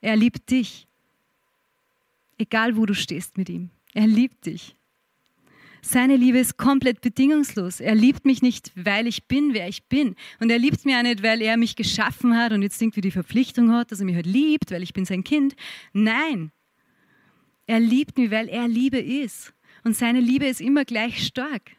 [0.00, 0.86] Er liebt dich.
[2.38, 3.68] Egal wo du stehst mit ihm.
[3.92, 4.76] Er liebt dich.
[5.82, 7.80] Seine Liebe ist komplett bedingungslos.
[7.80, 10.16] Er liebt mich nicht, weil ich bin, wer ich bin.
[10.40, 13.10] Und er liebt mich auch nicht, weil er mich geschaffen hat und jetzt irgendwie die
[13.10, 15.54] Verpflichtung hat, dass er mich halt liebt, weil ich bin sein Kind.
[15.92, 16.50] Nein.
[17.66, 19.52] Er liebt mich, weil er Liebe ist.
[19.84, 21.72] Und seine Liebe ist immer gleich stark.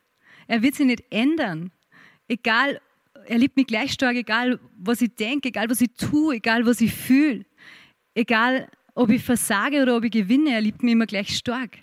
[0.47, 1.71] Er wird sie nicht ändern.
[2.27, 2.81] Egal,
[3.27, 6.81] er liebt mich gleich stark, egal was ich denke, egal was ich tue, egal was
[6.81, 7.45] ich fühle.
[8.13, 11.77] Egal, ob ich versage oder ob ich gewinne, er liebt mich immer gleich stark.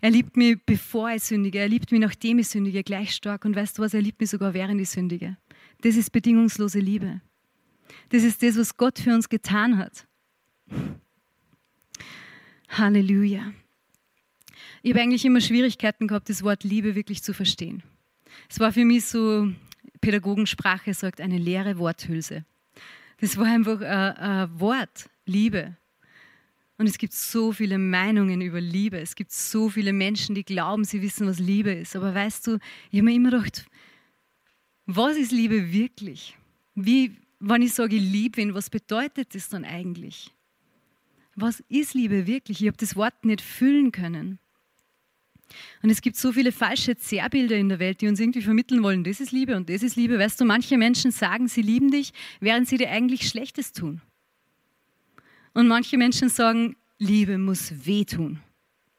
[0.00, 1.60] Er liebt mich, bevor ich sündige.
[1.60, 3.44] Er liebt mich, nachdem ich sündige, gleich stark.
[3.44, 3.94] Und weißt du was?
[3.94, 5.36] Er liebt mich sogar während ich sündige.
[5.80, 7.20] Das ist bedingungslose Liebe.
[8.08, 10.06] Das ist das, was Gott für uns getan hat.
[12.68, 13.52] Halleluja.
[14.82, 17.84] Ich habe eigentlich immer Schwierigkeiten gehabt, das Wort Liebe wirklich zu verstehen.
[18.48, 19.52] Es war für mich so,
[20.00, 22.44] Pädagogensprache sagt, eine leere Worthülse.
[23.20, 25.76] Das war einfach ein, ein Wort, Liebe.
[26.78, 28.98] Und es gibt so viele Meinungen über Liebe.
[28.98, 31.94] Es gibt so viele Menschen, die glauben, sie wissen, was Liebe ist.
[31.94, 32.58] Aber weißt du,
[32.90, 33.64] ich habe mir immer gedacht,
[34.86, 36.36] was ist Liebe wirklich?
[36.74, 40.32] Wie, wenn ich sage, ich liebe ihn, was bedeutet das dann eigentlich?
[41.36, 42.62] Was ist Liebe wirklich?
[42.62, 44.40] Ich habe das Wort nicht füllen können.
[45.82, 49.04] Und es gibt so viele falsche Zerrbilder in der Welt, die uns irgendwie vermitteln wollen,
[49.04, 50.18] das ist Liebe und das ist Liebe.
[50.18, 54.00] Weißt du, manche Menschen sagen, sie lieben dich, während sie dir eigentlich Schlechtes tun.
[55.54, 58.40] Und manche Menschen sagen, Liebe muss wehtun.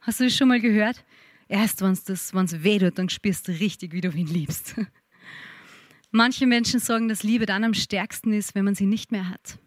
[0.02, 1.04] Hast du das schon mal gehört?
[1.48, 4.76] Erst wenn es weh tut, dann spürst du richtig, wie du ihn liebst.
[6.12, 9.58] Manche Menschen sagen, dass Liebe dann am stärksten ist, wenn man sie nicht mehr hat.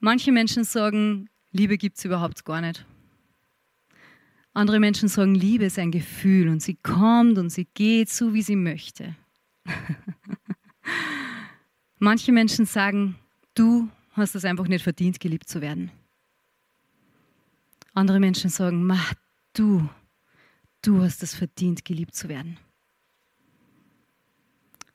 [0.00, 2.84] Manche Menschen sagen, Liebe gibt es überhaupt gar nicht.
[4.54, 8.42] Andere Menschen sagen, Liebe ist ein Gefühl und sie kommt und sie geht so, wie
[8.42, 9.14] sie möchte.
[11.98, 13.16] Manche Menschen sagen,
[13.54, 15.90] du hast es einfach nicht verdient, geliebt zu werden.
[17.94, 18.98] Andere Menschen sagen, Ma,
[19.54, 19.88] du,
[20.82, 22.58] du hast es verdient, geliebt zu werden.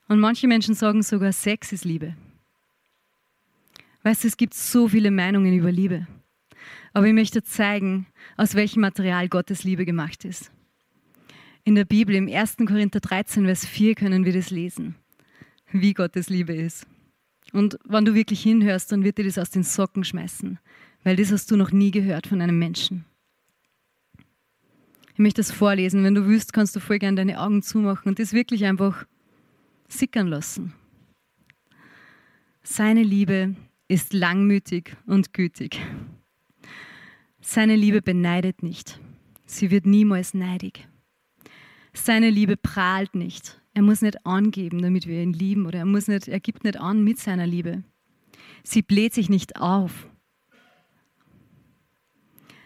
[0.08, 2.14] Und manche Menschen sagen sogar, Sex ist Liebe.
[4.02, 6.06] Weißt du, es gibt so viele Meinungen über Liebe.
[6.92, 10.50] Aber ich möchte zeigen, aus welchem Material Gottes Liebe gemacht ist.
[11.64, 12.56] In der Bibel, im 1.
[12.66, 14.96] Korinther 13, Vers 4, können wir das lesen,
[15.72, 16.86] wie Gottes Liebe ist.
[17.52, 20.58] Und wenn du wirklich hinhörst, dann wird dir das aus den Socken schmeißen,
[21.04, 23.04] weil das hast du noch nie gehört von einem Menschen.
[25.14, 26.02] Ich möchte das vorlesen.
[26.02, 29.06] Wenn du willst, kannst du voll gerne deine Augen zumachen und das wirklich einfach
[29.88, 30.74] sickern lassen.
[32.64, 33.54] Seine Liebe
[33.86, 35.80] ist langmütig und gütig.
[37.46, 38.98] Seine Liebe beneidet nicht.
[39.44, 40.88] Sie wird niemals neidig.
[41.92, 43.60] Seine Liebe prahlt nicht.
[43.74, 46.80] Er muss nicht angeben, damit wir ihn lieben, oder er, muss nicht, er gibt nicht
[46.80, 47.84] an mit seiner Liebe.
[48.62, 50.08] Sie bläht sich nicht auf.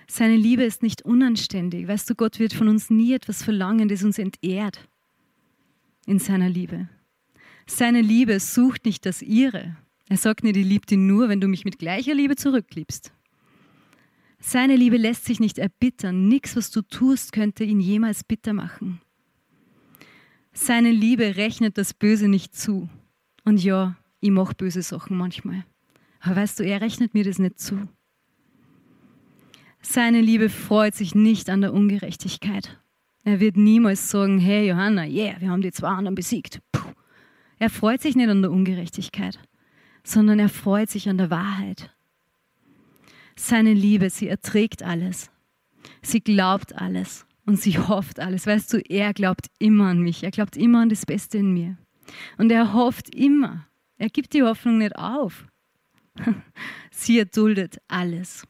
[0.07, 1.89] Seine Liebe ist nicht unanständig.
[1.89, 4.89] Weißt du, Gott wird von uns nie etwas verlangen, das uns entehrt
[6.07, 6.89] in seiner Liebe.
[7.67, 9.77] Seine Liebe sucht nicht das ihre.
[10.09, 13.13] Er sagt nicht, ich liebe dich nur, wenn du mich mit gleicher Liebe zurückliebst.
[14.41, 16.29] Seine Liebe lässt sich nicht erbittern.
[16.29, 19.01] Nichts, was du tust, könnte ihn jemals bitter machen.
[20.53, 22.89] Seine Liebe rechnet das Böse nicht zu.
[23.45, 25.65] Und ja, ich mache böse Sachen manchmal.
[26.21, 27.89] Aber weißt du, er rechnet mir das nicht zu.
[29.81, 32.79] Seine Liebe freut sich nicht an der Ungerechtigkeit.
[33.25, 36.61] Er wird niemals sagen, hey Johanna, yeah, wir haben die zwei anderen besiegt.
[36.73, 36.93] Puh.
[37.59, 39.39] Er freut sich nicht an der Ungerechtigkeit,
[40.05, 41.91] sondern er freut sich an der Wahrheit.
[43.39, 45.31] Seine Liebe, sie erträgt alles.
[46.03, 48.49] Sie glaubt alles und sie hofft alles.
[48.49, 50.25] Weißt du, er glaubt immer an mich.
[50.25, 51.79] Er glaubt immer an das Beste in mir.
[52.37, 53.65] Und er hofft immer.
[53.97, 55.47] Er gibt die Hoffnung nicht auf.
[56.91, 58.45] sie erduldet alles.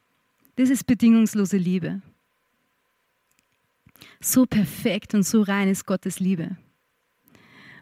[0.57, 2.01] Das ist bedingungslose Liebe.
[4.21, 6.57] So perfekt und so rein ist Gottes Liebe.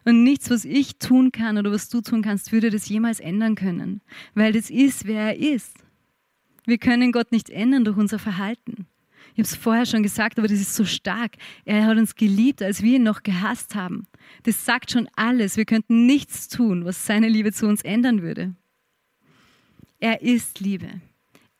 [0.03, 3.55] Und nichts, was ich tun kann oder was du tun kannst, würde das jemals ändern
[3.55, 4.01] können,
[4.35, 5.86] weil das ist, wer er ist.
[6.67, 8.87] Wir können Gott nicht ändern durch unser Verhalten.
[9.33, 11.37] Ich habe es vorher schon gesagt, aber das ist so stark.
[11.63, 14.05] Er hat uns geliebt, als wir ihn noch gehasst haben.
[14.43, 15.55] Das sagt schon alles.
[15.55, 18.53] Wir könnten nichts tun, was seine Liebe zu uns ändern würde.
[19.99, 20.89] Er ist Liebe.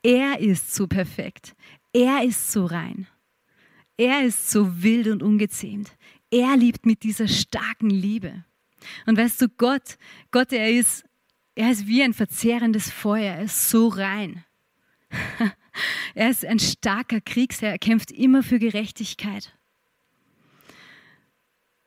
[0.04, 1.56] Er ist so perfekt.
[1.94, 3.08] Er ist so rein.
[3.96, 5.92] Er ist so wild und ungezähmt.
[6.30, 8.44] Er liebt mit dieser starken Liebe.
[9.06, 9.98] Und weißt du, Gott,
[10.32, 11.06] Gott, er ist,
[11.56, 13.36] er ist wie ein verzehrendes Feuer.
[13.36, 14.44] Er ist so rein.
[16.16, 19.56] Er ist ein starker Kriegsherr, er kämpft immer für Gerechtigkeit.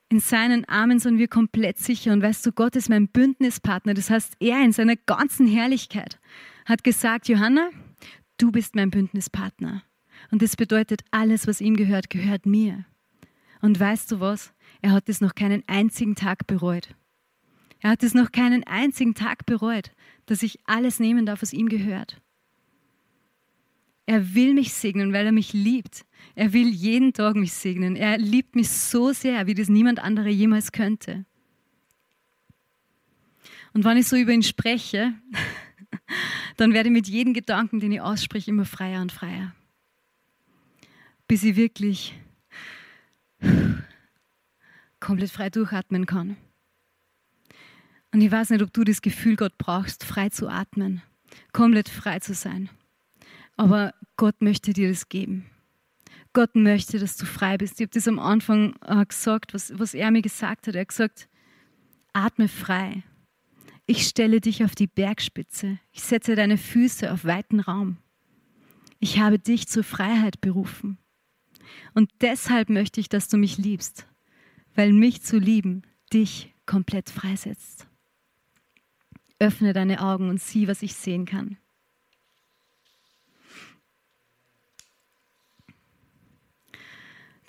[0.07, 2.11] In seinen Armen sind wir komplett sicher.
[2.11, 3.93] Und weißt du, Gott ist mein Bündnispartner.
[3.93, 6.19] Das heißt, er in seiner ganzen Herrlichkeit
[6.65, 7.69] hat gesagt, Johanna,
[8.37, 9.83] du bist mein Bündnispartner.
[10.29, 12.85] Und das bedeutet, alles, was ihm gehört, gehört mir.
[13.61, 14.53] Und weißt du was?
[14.81, 16.95] Er hat es noch keinen einzigen Tag bereut.
[17.79, 19.91] Er hat es noch keinen einzigen Tag bereut,
[20.25, 22.21] dass ich alles nehmen darf, was ihm gehört.
[24.11, 26.05] Er will mich segnen, weil er mich liebt.
[26.35, 27.95] Er will jeden Tag mich segnen.
[27.95, 31.23] Er liebt mich so sehr, wie das niemand andere jemals könnte.
[33.71, 35.13] Und wenn ich so über ihn spreche,
[36.57, 39.55] dann werde ich mit jedem Gedanken, den ich ausspreche, immer freier und freier.
[41.25, 42.13] Bis ich wirklich
[44.99, 46.35] komplett frei durchatmen kann.
[48.11, 51.01] Und ich weiß nicht, ob du das Gefühl Gott brauchst, frei zu atmen,
[51.53, 52.69] komplett frei zu sein.
[53.61, 55.45] Aber Gott möchte dir das geben.
[56.33, 57.79] Gott möchte, dass du frei bist.
[57.79, 60.73] Ich habe das am Anfang äh, gesagt, was, was er mir gesagt hat.
[60.73, 61.29] Er hat gesagt,
[62.11, 63.03] atme frei.
[63.85, 65.77] Ich stelle dich auf die Bergspitze.
[65.91, 67.97] Ich setze deine Füße auf weiten Raum.
[68.97, 70.97] Ich habe dich zur Freiheit berufen.
[71.93, 74.07] Und deshalb möchte ich, dass du mich liebst,
[74.73, 77.85] weil mich zu lieben dich komplett freisetzt.
[79.37, 81.57] Öffne deine Augen und sieh, was ich sehen kann.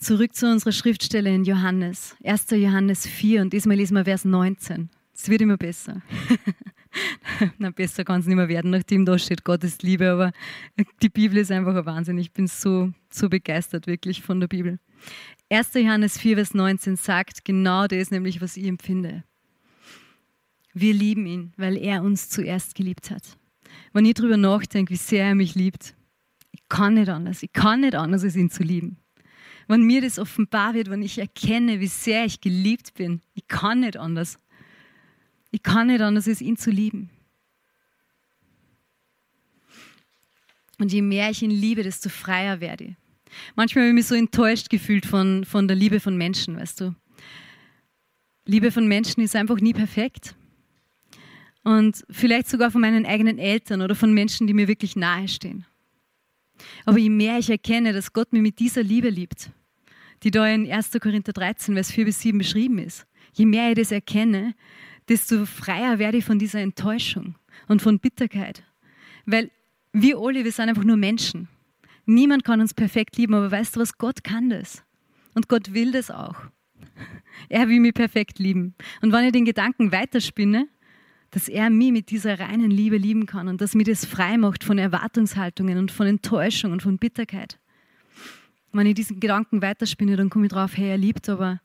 [0.02, 2.50] Zurück zu unserer Schriftstelle in Johannes, 1.
[2.50, 4.90] Johannes 4 und diesmal lesen wir Vers 19.
[5.14, 6.02] Es wird immer besser.
[7.58, 10.32] Na, besser kann es nicht mehr werden, nachdem da steht, Gott ist Liebe, aber
[11.00, 12.18] die Bibel ist einfach ein Wahnsinn.
[12.18, 14.80] Ich bin so, so begeistert wirklich von der Bibel.
[15.50, 15.74] 1.
[15.74, 19.22] Johannes 4, Vers 19 sagt genau das, nämlich was ich empfinde.
[20.74, 23.38] Wir lieben ihn, weil er uns zuerst geliebt hat.
[23.92, 25.94] Wenn ich darüber nachdenke, wie sehr er mich liebt,
[26.50, 27.44] ich kann nicht anders.
[27.44, 28.96] Ich kann nicht anders, als ihn zu lieben
[29.68, 33.80] wenn mir das offenbar wird, wenn ich erkenne, wie sehr ich geliebt bin, ich kann
[33.80, 34.38] nicht anders.
[35.50, 37.10] Ich kann nicht anders, als ihn zu lieben.
[40.78, 42.94] Und je mehr ich ihn liebe, desto freier werde ich.
[43.54, 46.94] Manchmal habe ich mich so enttäuscht gefühlt von, von der Liebe von Menschen, weißt du.
[48.44, 50.34] Liebe von Menschen ist einfach nie perfekt.
[51.62, 55.64] Und vielleicht sogar von meinen eigenen Eltern oder von Menschen, die mir wirklich nahe stehen.
[56.84, 59.50] Aber je mehr ich erkenne, dass Gott mich mit dieser Liebe liebt,
[60.22, 60.90] die da in 1.
[61.00, 64.54] Korinther 13, Vers 4 bis 7 beschrieben ist, je mehr ich das erkenne,
[65.08, 67.34] desto freier werde ich von dieser Enttäuschung
[67.68, 68.62] und von Bitterkeit.
[69.26, 69.50] Weil
[69.92, 71.48] wir alle, wir sind einfach nur Menschen.
[72.06, 74.82] Niemand kann uns perfekt lieben, aber weißt du was, Gott kann das.
[75.34, 76.36] Und Gott will das auch.
[77.48, 78.74] Er will mich perfekt lieben.
[79.00, 80.68] Und wenn ich den Gedanken weiterspinne,
[81.32, 84.62] dass er mich mit dieser reinen Liebe lieben kann und dass mir das frei macht
[84.62, 87.58] von Erwartungshaltungen und von Enttäuschung und von Bitterkeit.
[88.70, 91.60] Wenn ich diesen Gedanken weiterspinne, dann komme ich drauf, hey, er liebt aber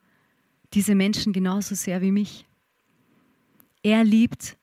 [0.72, 2.46] diese Menschen genauso sehr wie mich.
[3.82, 4.56] Er liebt,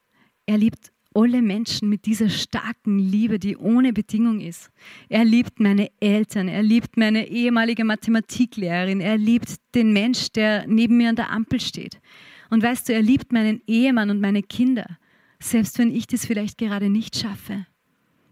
[0.48, 4.70] er liebt alle Menschen mit dieser starken Liebe, die ohne Bedingung ist.
[5.08, 10.98] Er liebt meine Eltern, er liebt meine ehemalige Mathematiklehrerin, er liebt den Mensch, der neben
[10.98, 12.00] mir an der Ampel steht.
[12.50, 14.98] Und weißt du, er liebt meinen Ehemann und meine Kinder,
[15.40, 17.66] selbst wenn ich das vielleicht gerade nicht schaffe,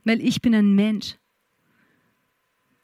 [0.04, 1.16] weil ich bin ein Mensch.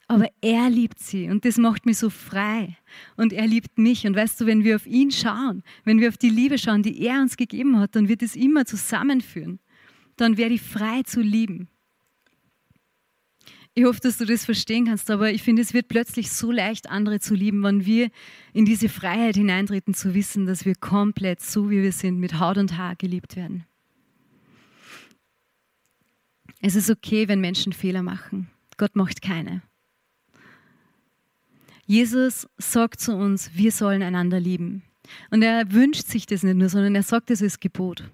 [0.08, 2.78] Aber er liebt sie und das macht mich so frei.
[3.16, 4.08] Und er liebt mich.
[4.08, 7.00] Und weißt du, wenn wir auf ihn schauen, wenn wir auf die Liebe schauen, die
[7.04, 9.60] er uns gegeben hat, dann wird es immer zusammenführen.
[10.18, 11.68] Dann werde ich frei zu lieben.
[13.76, 16.90] Ich hoffe, dass du das verstehen kannst, aber ich finde, es wird plötzlich so leicht,
[16.90, 18.10] andere zu lieben, wenn wir
[18.52, 22.58] in diese Freiheit hineintreten, zu wissen, dass wir komplett so, wie wir sind, mit Haut
[22.58, 23.66] und Haar geliebt werden.
[26.62, 28.50] Es ist okay, wenn Menschen Fehler machen.
[28.78, 29.62] Gott macht keine.
[31.86, 34.84] Jesus sagt zu uns, wir sollen einander lieben.
[35.32, 38.12] Und er wünscht sich das nicht nur, sondern er sagt es als Gebot.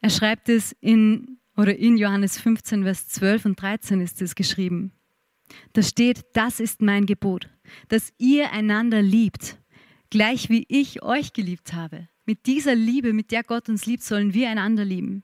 [0.00, 4.92] Er schreibt es in, oder in Johannes 15, Vers 12 und 13 ist es geschrieben.
[5.72, 7.48] Da steht, das ist mein Gebot,
[7.88, 9.58] dass ihr einander liebt,
[10.10, 12.08] gleich wie ich euch geliebt habe.
[12.26, 15.22] Mit dieser Liebe, mit der Gott uns liebt, sollen wir einander lieben.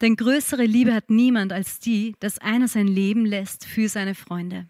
[0.00, 4.68] Denn größere Liebe hat niemand als die, dass einer sein Leben lässt für seine Freunde.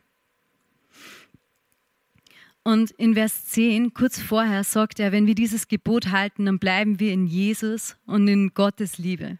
[2.62, 7.00] Und in Vers 10, kurz vorher, sagt er, wenn wir dieses Gebot halten, dann bleiben
[7.00, 9.38] wir in Jesus und in Gottes Liebe.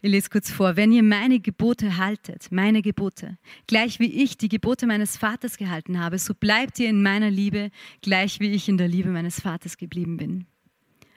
[0.00, 0.76] Ich lese kurz vor.
[0.76, 5.98] Wenn ihr meine Gebote haltet, meine Gebote, gleich wie ich die Gebote meines Vaters gehalten
[5.98, 9.76] habe, so bleibt ihr in meiner Liebe, gleich wie ich in der Liebe meines Vaters
[9.76, 10.46] geblieben bin.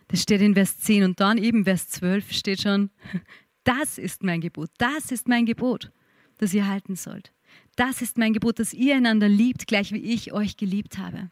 [0.08, 2.89] Das steht in Vers 10 und dann eben Vers 12 steht schon,
[3.63, 5.91] das ist mein Gebot, das ist mein Gebot,
[6.39, 7.32] das ihr halten sollt.
[7.76, 11.30] Das ist mein Gebot, dass ihr einander liebt, gleich wie ich euch geliebt habe.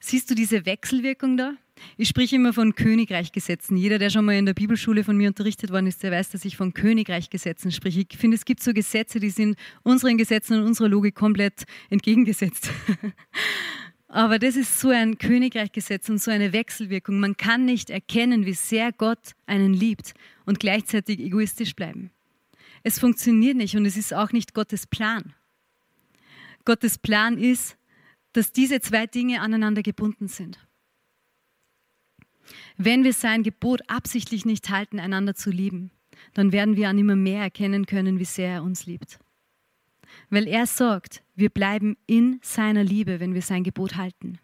[0.00, 1.54] Siehst du diese Wechselwirkung da?
[1.96, 3.76] Ich spreche immer von Königreichgesetzen.
[3.76, 6.44] Jeder, der schon mal in der Bibelschule von mir unterrichtet worden ist, der weiß, dass
[6.44, 8.04] ich von Königreichgesetzen spreche.
[8.08, 12.70] Ich finde, es gibt so Gesetze, die sind unseren Gesetzen und unserer Logik komplett entgegengesetzt.
[14.08, 17.20] Aber das ist so ein Königreichgesetz und so eine Wechselwirkung.
[17.20, 20.14] Man kann nicht erkennen, wie sehr Gott einen liebt
[20.46, 22.10] und gleichzeitig egoistisch bleiben.
[22.82, 25.34] Es funktioniert nicht und es ist auch nicht Gottes Plan.
[26.64, 27.76] Gottes Plan ist,
[28.32, 30.58] dass diese zwei Dinge aneinander gebunden sind.
[32.76, 35.90] Wenn wir sein Gebot absichtlich nicht halten, einander zu lieben,
[36.34, 39.18] dann werden wir an immer mehr erkennen können, wie sehr er uns liebt.
[40.28, 44.38] Weil er sagt, wir bleiben in seiner Liebe, wenn wir sein Gebot halten.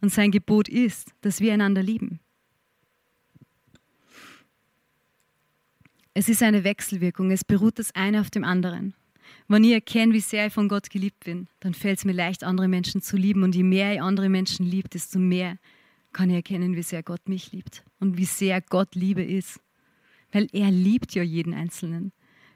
[0.00, 2.20] Und sein Gebot ist, dass wir einander lieben.
[6.14, 8.94] Es ist eine Wechselwirkung, es beruht das eine auf dem anderen.
[9.46, 12.44] Wenn ich erkenne, wie sehr ich von Gott geliebt bin, dann fällt es mir leicht,
[12.44, 13.42] andere Menschen zu lieben.
[13.42, 15.58] Und je mehr ich andere Menschen liebe, desto mehr
[16.12, 19.60] kann ich erkennen, wie sehr Gott mich liebt und wie sehr Gott Liebe ist.
[20.32, 22.12] Weil er liebt ja jeden Einzelnen.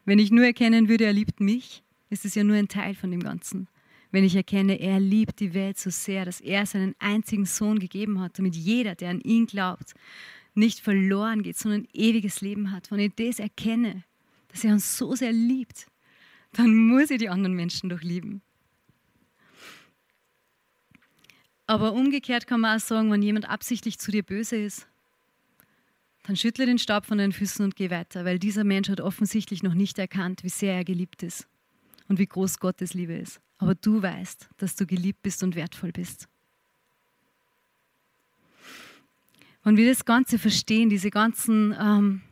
[0.06, 3.10] Wenn ich nur erkennen würde, er liebt mich, ist es ja nur ein Teil von
[3.10, 3.68] dem Ganzen.
[4.10, 8.20] Wenn ich erkenne, er liebt die Welt so sehr, dass er seinen einzigen Sohn gegeben
[8.20, 9.92] hat, damit jeder, der an ihn glaubt,
[10.54, 12.90] nicht verloren geht, sondern ein ewiges Leben hat.
[12.90, 14.04] Wenn ich das erkenne,
[14.48, 15.87] dass er uns so sehr liebt,
[16.52, 18.42] dann muss ich die anderen Menschen doch lieben.
[21.66, 24.86] Aber umgekehrt kann man auch sagen, wenn jemand absichtlich zu dir böse ist,
[26.26, 29.62] dann schüttle den Staub von deinen Füßen und geh weiter, weil dieser Mensch hat offensichtlich
[29.62, 31.46] noch nicht erkannt, wie sehr er geliebt ist
[32.08, 33.40] und wie groß Gottes Liebe ist.
[33.58, 36.28] Aber du weißt, dass du geliebt bist und wertvoll bist.
[39.64, 42.22] Wenn wir das Ganze verstehen, diese ganzen, ähm,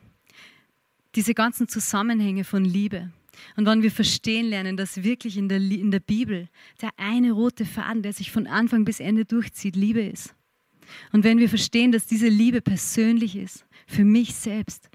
[1.14, 3.10] diese ganzen Zusammenhänge von Liebe,
[3.56, 6.48] und wenn wir verstehen lernen, dass wirklich in der, in der Bibel
[6.80, 10.34] der eine rote Faden, der sich von Anfang bis Ende durchzieht, Liebe ist.
[11.12, 14.88] Und wenn wir verstehen, dass diese Liebe persönlich ist, für mich selbst,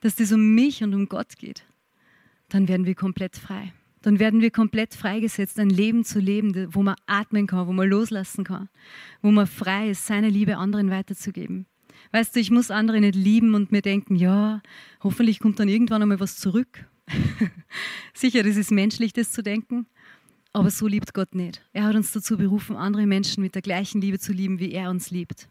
[0.00, 1.64] dass das um mich und um Gott geht,
[2.48, 3.72] dann werden wir komplett frei.
[4.02, 7.88] Dann werden wir komplett freigesetzt, ein Leben zu leben, wo man atmen kann, wo man
[7.88, 8.68] loslassen kann,
[9.22, 11.66] wo man frei ist, seine Liebe anderen weiterzugeben.
[12.12, 14.62] Weißt du, ich muss andere nicht lieben und mir denken, ja,
[15.02, 16.86] hoffentlich kommt dann irgendwann einmal was zurück
[18.14, 19.86] Sicher, das ist menschlich, das zu denken,
[20.52, 21.62] aber so liebt Gott nicht.
[21.72, 24.90] Er hat uns dazu berufen, andere Menschen mit der gleichen Liebe zu lieben, wie er
[24.90, 25.48] uns liebt.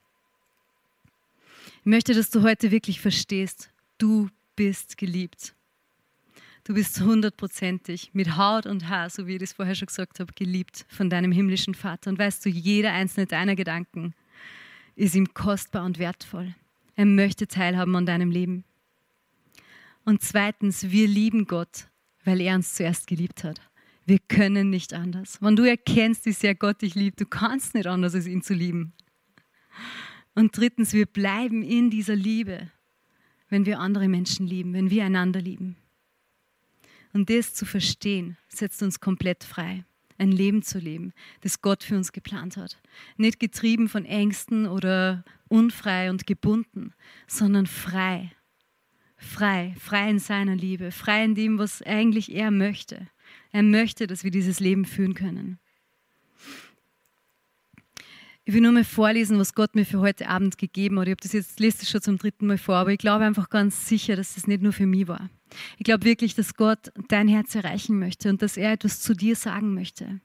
[1.79, 5.53] Ich möchte, dass du heute wirklich verstehst, du bist geliebt.
[6.65, 10.33] Du bist hundertprozentig mit Haut und Haar, so wie ich das vorher schon gesagt habe,
[10.33, 12.09] geliebt von deinem himmlischen Vater.
[12.09, 14.13] Und weißt du, jeder einzelne deiner Gedanken
[14.97, 16.53] ist ihm kostbar und wertvoll.
[16.97, 18.65] Er möchte teilhaben an deinem Leben.
[20.07, 21.89] Und zweitens, wir lieben Gott,
[22.23, 23.59] weil er uns zuerst geliebt hat.
[24.05, 25.37] Wir können nicht anders.
[25.41, 28.53] Wenn du erkennst, wie sehr Gott dich liebt, du kannst nicht anders, als ihn zu
[28.53, 28.93] lieben.
[30.33, 32.71] Und drittens, wir bleiben in dieser Liebe,
[33.49, 35.75] wenn wir andere Menschen lieben, wenn wir einander lieben.
[37.11, 39.83] Und das zu verstehen, setzt uns komplett frei,
[40.17, 42.81] ein Leben zu leben, das Gott für uns geplant hat.
[43.17, 46.93] Nicht getrieben von Ängsten oder unfrei und gebunden,
[47.27, 48.31] sondern frei,
[49.17, 53.07] frei, frei in seiner Liebe, frei in dem, was eigentlich er möchte.
[53.51, 55.59] Er möchte, dass wir dieses Leben führen können.
[58.45, 61.07] Ich will nur mal vorlesen, was Gott mir für heute Abend gegeben hat.
[61.07, 63.49] Ich habe das jetzt, lese das schon zum dritten Mal vor, aber ich glaube einfach
[63.49, 65.29] ganz sicher, dass das nicht nur für mich war.
[65.77, 69.35] Ich glaube wirklich, dass Gott dein Herz erreichen möchte und dass er etwas zu dir
[69.35, 70.21] sagen möchte.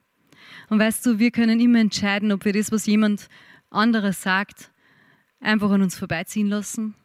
[0.69, 3.27] Und weißt du, wir können immer entscheiden, ob wir das, was jemand
[3.69, 4.71] anderes sagt,
[5.39, 6.95] einfach an uns vorbeiziehen lassen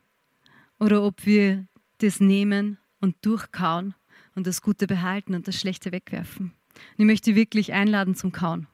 [0.78, 1.66] oder ob wir
[1.98, 3.94] das nehmen und durchkauen
[4.34, 6.52] und das Gute behalten und das Schlechte wegwerfen.
[6.74, 8.66] Und ich möchte wirklich einladen zum Kauen.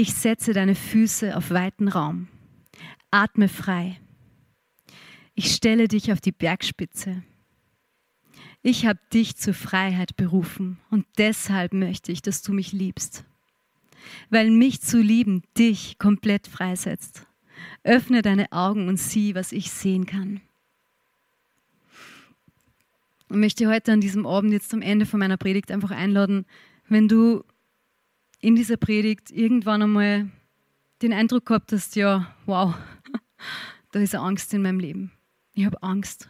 [0.00, 2.28] Ich setze deine Füße auf weiten Raum.
[3.10, 4.00] Atme frei.
[5.34, 7.22] Ich stelle dich auf die Bergspitze.
[8.62, 13.24] Ich habe dich zur Freiheit berufen und deshalb möchte ich, dass du mich liebst.
[14.30, 17.27] Weil mich zu lieben dich komplett freisetzt.
[17.82, 20.40] Öffne deine Augen und sieh, was ich sehen kann.
[23.30, 26.46] Ich möchte heute an diesem Abend jetzt am Ende von meiner Predigt einfach einladen,
[26.88, 27.44] wenn du
[28.40, 30.30] in dieser Predigt irgendwann einmal
[31.02, 32.74] den Eindruck gehabt hast, ja, wow,
[33.92, 35.12] da ist Angst in meinem Leben.
[35.54, 36.28] Ich habe Angst.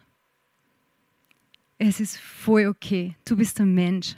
[1.78, 3.14] Es ist voll okay.
[3.24, 4.16] Du bist ein Mensch.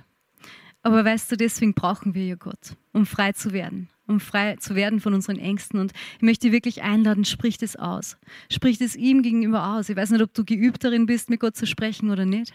[0.83, 4.75] Aber weißt du, deswegen brauchen wir ja Gott, um frei zu werden um frei zu
[4.75, 5.81] werden von unseren Ängsten.
[5.81, 8.17] Und ich möchte wirklich einladen, sprich das aus.
[8.51, 9.89] Sprich das ihm gegenüber aus.
[9.89, 12.53] Ich weiß nicht, ob du geübt darin bist, mit Gott zu sprechen oder nicht.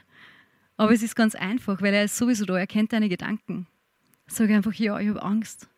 [0.78, 3.68] Aber es ist ganz einfach, weil er ist sowieso da, er kennt deine Gedanken.
[4.28, 5.70] Sag einfach, ja, ich habe Angst.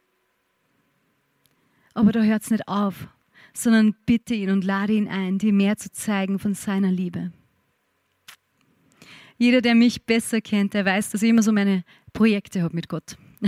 [1.93, 3.07] Aber da hört es nicht auf,
[3.53, 7.31] sondern bitte ihn und lade ihn ein, dir mehr zu zeigen von seiner Liebe.
[9.37, 12.89] Jeder, der mich besser kennt, der weiß, dass ich immer so meine Projekte habe mit
[12.89, 13.17] Gott.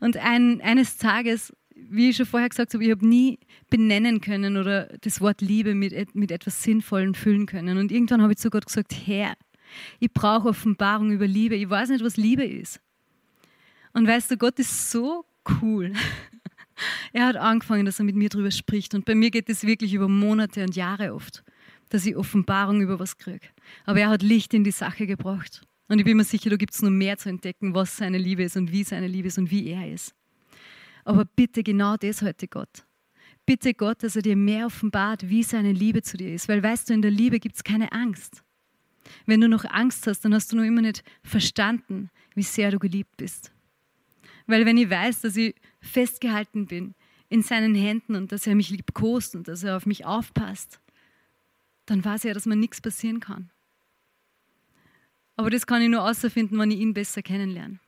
[0.00, 3.38] Und ein, eines Tages, wie ich schon vorher gesagt habe, ich habe nie
[3.70, 7.78] benennen können oder das Wort Liebe mit, mit etwas Sinnvollem füllen können.
[7.78, 9.34] Und irgendwann habe ich zu Gott gesagt, Herr,
[10.00, 11.54] ich brauche Offenbarung über Liebe.
[11.54, 12.80] Ich weiß nicht, was Liebe ist.
[13.92, 15.24] Und weißt du, Gott ist so
[15.60, 15.92] cool.
[17.12, 18.94] Er hat angefangen, dass er mit mir darüber spricht.
[18.94, 21.44] Und bei mir geht es wirklich über Monate und Jahre oft,
[21.90, 23.46] dass ich Offenbarung über was kriege.
[23.84, 25.62] Aber er hat Licht in die Sache gebracht.
[25.92, 28.44] Und ich bin mir sicher, da gibt es noch mehr zu entdecken, was seine Liebe
[28.44, 30.14] ist und wie seine Liebe ist und wie er ist.
[31.04, 32.86] Aber bitte genau das heute Gott.
[33.44, 36.48] Bitte Gott, dass er dir mehr offenbart, wie seine Liebe zu dir ist.
[36.48, 38.42] Weil weißt du, in der Liebe gibt es keine Angst.
[39.26, 42.78] Wenn du noch Angst hast, dann hast du noch immer nicht verstanden, wie sehr du
[42.78, 43.52] geliebt bist.
[44.46, 46.94] Weil wenn ich weiß, dass ich festgehalten bin
[47.28, 50.80] in seinen Händen und dass er mich liebkost und dass er auf mich aufpasst,
[51.84, 53.50] dann weiß er, dass mir nichts passieren kann.
[55.36, 57.78] Aber das kann ich nur außerfinden, wenn ich ihn besser kennenlerne.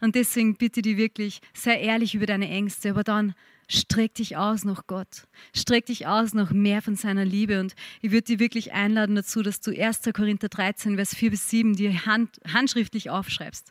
[0.00, 3.34] Und deswegen bitte dich wirklich, sei ehrlich über deine Ängste, aber dann
[3.68, 5.26] streck dich aus nach Gott.
[5.54, 7.60] Streck dich aus nach mehr von seiner Liebe.
[7.60, 10.00] Und ich würde dich wirklich einladen dazu, dass du 1.
[10.12, 13.70] Korinther 13, Vers 4 bis 7 dir hand, handschriftlich aufschreibst.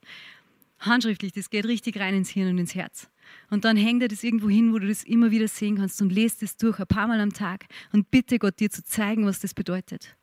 [0.80, 3.10] Handschriftlich, das geht richtig rein ins Hirn und ins Herz.
[3.50, 6.12] Und dann hängt dir das irgendwo hin, wo du das immer wieder sehen kannst und
[6.12, 9.40] lest es durch ein paar Mal am Tag und bitte Gott dir zu zeigen, was
[9.40, 10.16] das bedeutet.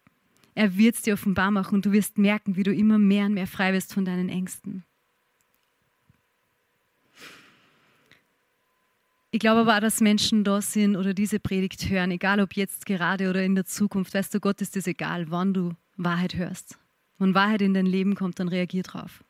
[0.59, 3.35] Er wird es dir offenbar machen und du wirst merken, wie du immer mehr und
[3.35, 4.83] mehr frei wirst von deinen Ängsten.
[9.31, 12.87] Ich glaube aber auch, dass Menschen da sind oder diese Predigt hören, egal ob jetzt
[12.87, 14.15] gerade oder in der Zukunft.
[14.15, 16.77] Weißt du, Gott ist es egal, wann du Wahrheit hörst.
[17.19, 19.23] Wenn Wahrheit in dein Leben kommt, dann reagier drauf.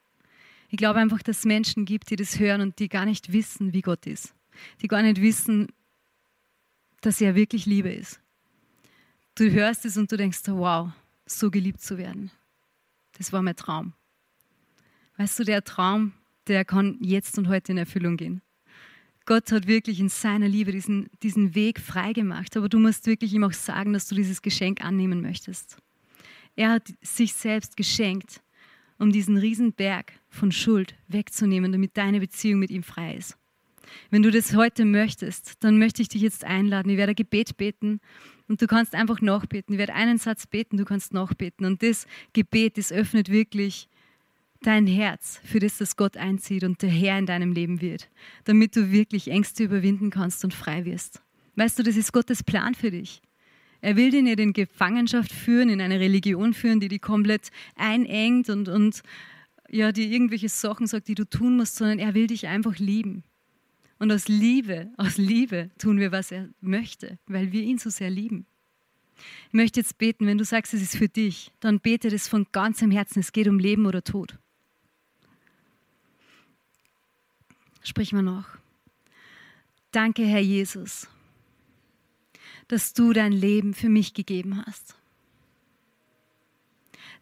[0.70, 3.74] Ich glaube einfach, dass es Menschen gibt, die das hören und die gar nicht wissen,
[3.74, 4.34] wie Gott ist.
[4.80, 5.68] Die gar nicht wissen,
[7.02, 8.18] dass er wirklich Liebe ist.
[9.34, 10.90] Du hörst es und du denkst, wow,
[11.30, 12.30] so geliebt zu werden.
[13.16, 13.92] Das war mein Traum.
[15.16, 16.12] Weißt du, der Traum,
[16.46, 18.42] der kann jetzt und heute in Erfüllung gehen.
[19.26, 23.44] Gott hat wirklich in seiner Liebe diesen, diesen Weg freigemacht, aber du musst wirklich ihm
[23.44, 25.76] auch sagen, dass du dieses Geschenk annehmen möchtest.
[26.56, 28.40] Er hat sich selbst geschenkt,
[28.98, 33.36] um diesen Riesenberg von Schuld wegzunehmen, damit deine Beziehung mit ihm frei ist.
[34.10, 36.90] Wenn du das heute möchtest, dann möchte ich dich jetzt einladen.
[36.90, 38.00] Ich werde ein Gebet beten
[38.48, 39.74] und du kannst einfach nachbeten.
[39.74, 41.66] Ich werde einen Satz beten, du kannst nachbeten.
[41.66, 43.88] Und das Gebet, das öffnet wirklich
[44.62, 48.08] dein Herz für das, das Gott einzieht und der Herr in deinem Leben wird,
[48.44, 51.20] damit du wirklich Ängste überwinden kannst und frei wirst.
[51.54, 53.20] Weißt du, das ist Gottes Plan für dich.
[53.80, 58.50] Er will dich nicht in Gefangenschaft führen, in eine Religion führen, die dich komplett einengt
[58.50, 59.02] und, und
[59.70, 63.22] ja, dir irgendwelche Sachen sagt, die du tun musst, sondern er will dich einfach lieben.
[63.98, 68.10] Und aus Liebe, aus Liebe tun wir, was er möchte, weil wir ihn so sehr
[68.10, 68.46] lieben.
[69.48, 72.46] Ich möchte jetzt beten, wenn du sagst, es ist für dich, dann bete das von
[72.52, 73.20] ganzem Herzen.
[73.20, 74.38] Es geht um Leben oder Tod.
[77.82, 78.46] Sprich mal noch.
[79.90, 81.08] Danke, Herr Jesus,
[82.68, 84.94] dass du dein Leben für mich gegeben hast.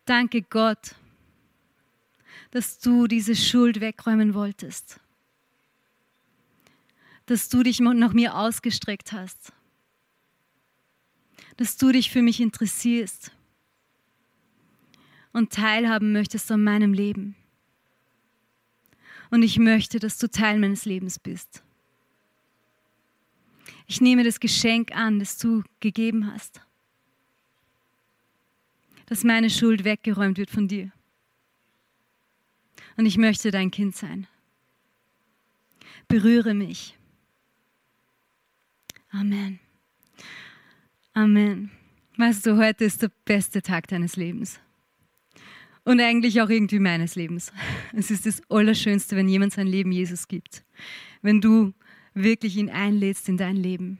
[0.05, 0.97] Danke, Gott,
[2.51, 5.01] dass du diese Schuld wegräumen wolltest.
[7.27, 9.53] Dass du dich nach mir ausgestreckt hast.
[11.57, 13.33] Dass du dich für mich interessierst
[15.33, 17.37] und teilhaben möchtest an meinem Leben.
[19.31, 21.63] Und ich möchte, dass du Teil meines Lebens bist.
[23.87, 26.61] Ich nehme das Geschenk an, das du gegeben hast.
[29.07, 30.91] Dass meine Schuld weggeräumt wird von dir.
[32.97, 34.27] Und ich möchte dein Kind sein.
[36.09, 36.97] Berühre mich.
[39.11, 39.61] Amen.
[41.15, 41.71] Amen.
[42.17, 44.61] Weißt du, heute ist der beste Tag deines Lebens.
[45.85, 47.53] Und eigentlich auch irgendwie meines Lebens.
[47.95, 50.65] Es ist das Allerschönste, wenn jemand sein Leben Jesus gibt.
[51.23, 51.73] Wenn du
[52.13, 53.99] wirklich ihn einlädst in dein Leben.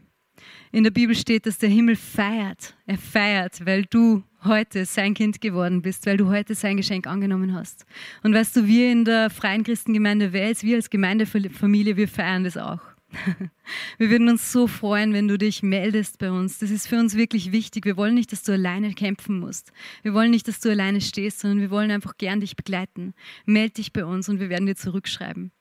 [0.73, 2.75] In der Bibel steht, dass der Himmel feiert.
[2.87, 7.55] Er feiert, weil du heute sein Kind geworden bist, weil du heute sein Geschenk angenommen
[7.55, 7.87] hast.
[8.23, 12.57] Und weißt du, wir in der Freien Christengemeinde Wels, wir als Gemeindefamilie, wir feiern das
[12.57, 12.81] auch.
[13.99, 16.59] Wir würden uns so freuen, wenn du dich meldest bei uns.
[16.59, 17.85] Das ist für uns wirklich wichtig.
[17.85, 19.73] Wir wollen nicht, dass du alleine kämpfen musst.
[20.03, 23.15] Wir wollen nicht, dass du alleine stehst, sondern wir wollen einfach gern dich begleiten.
[23.45, 25.53] Meld dich bei uns und wir werden dir zurückschreiben.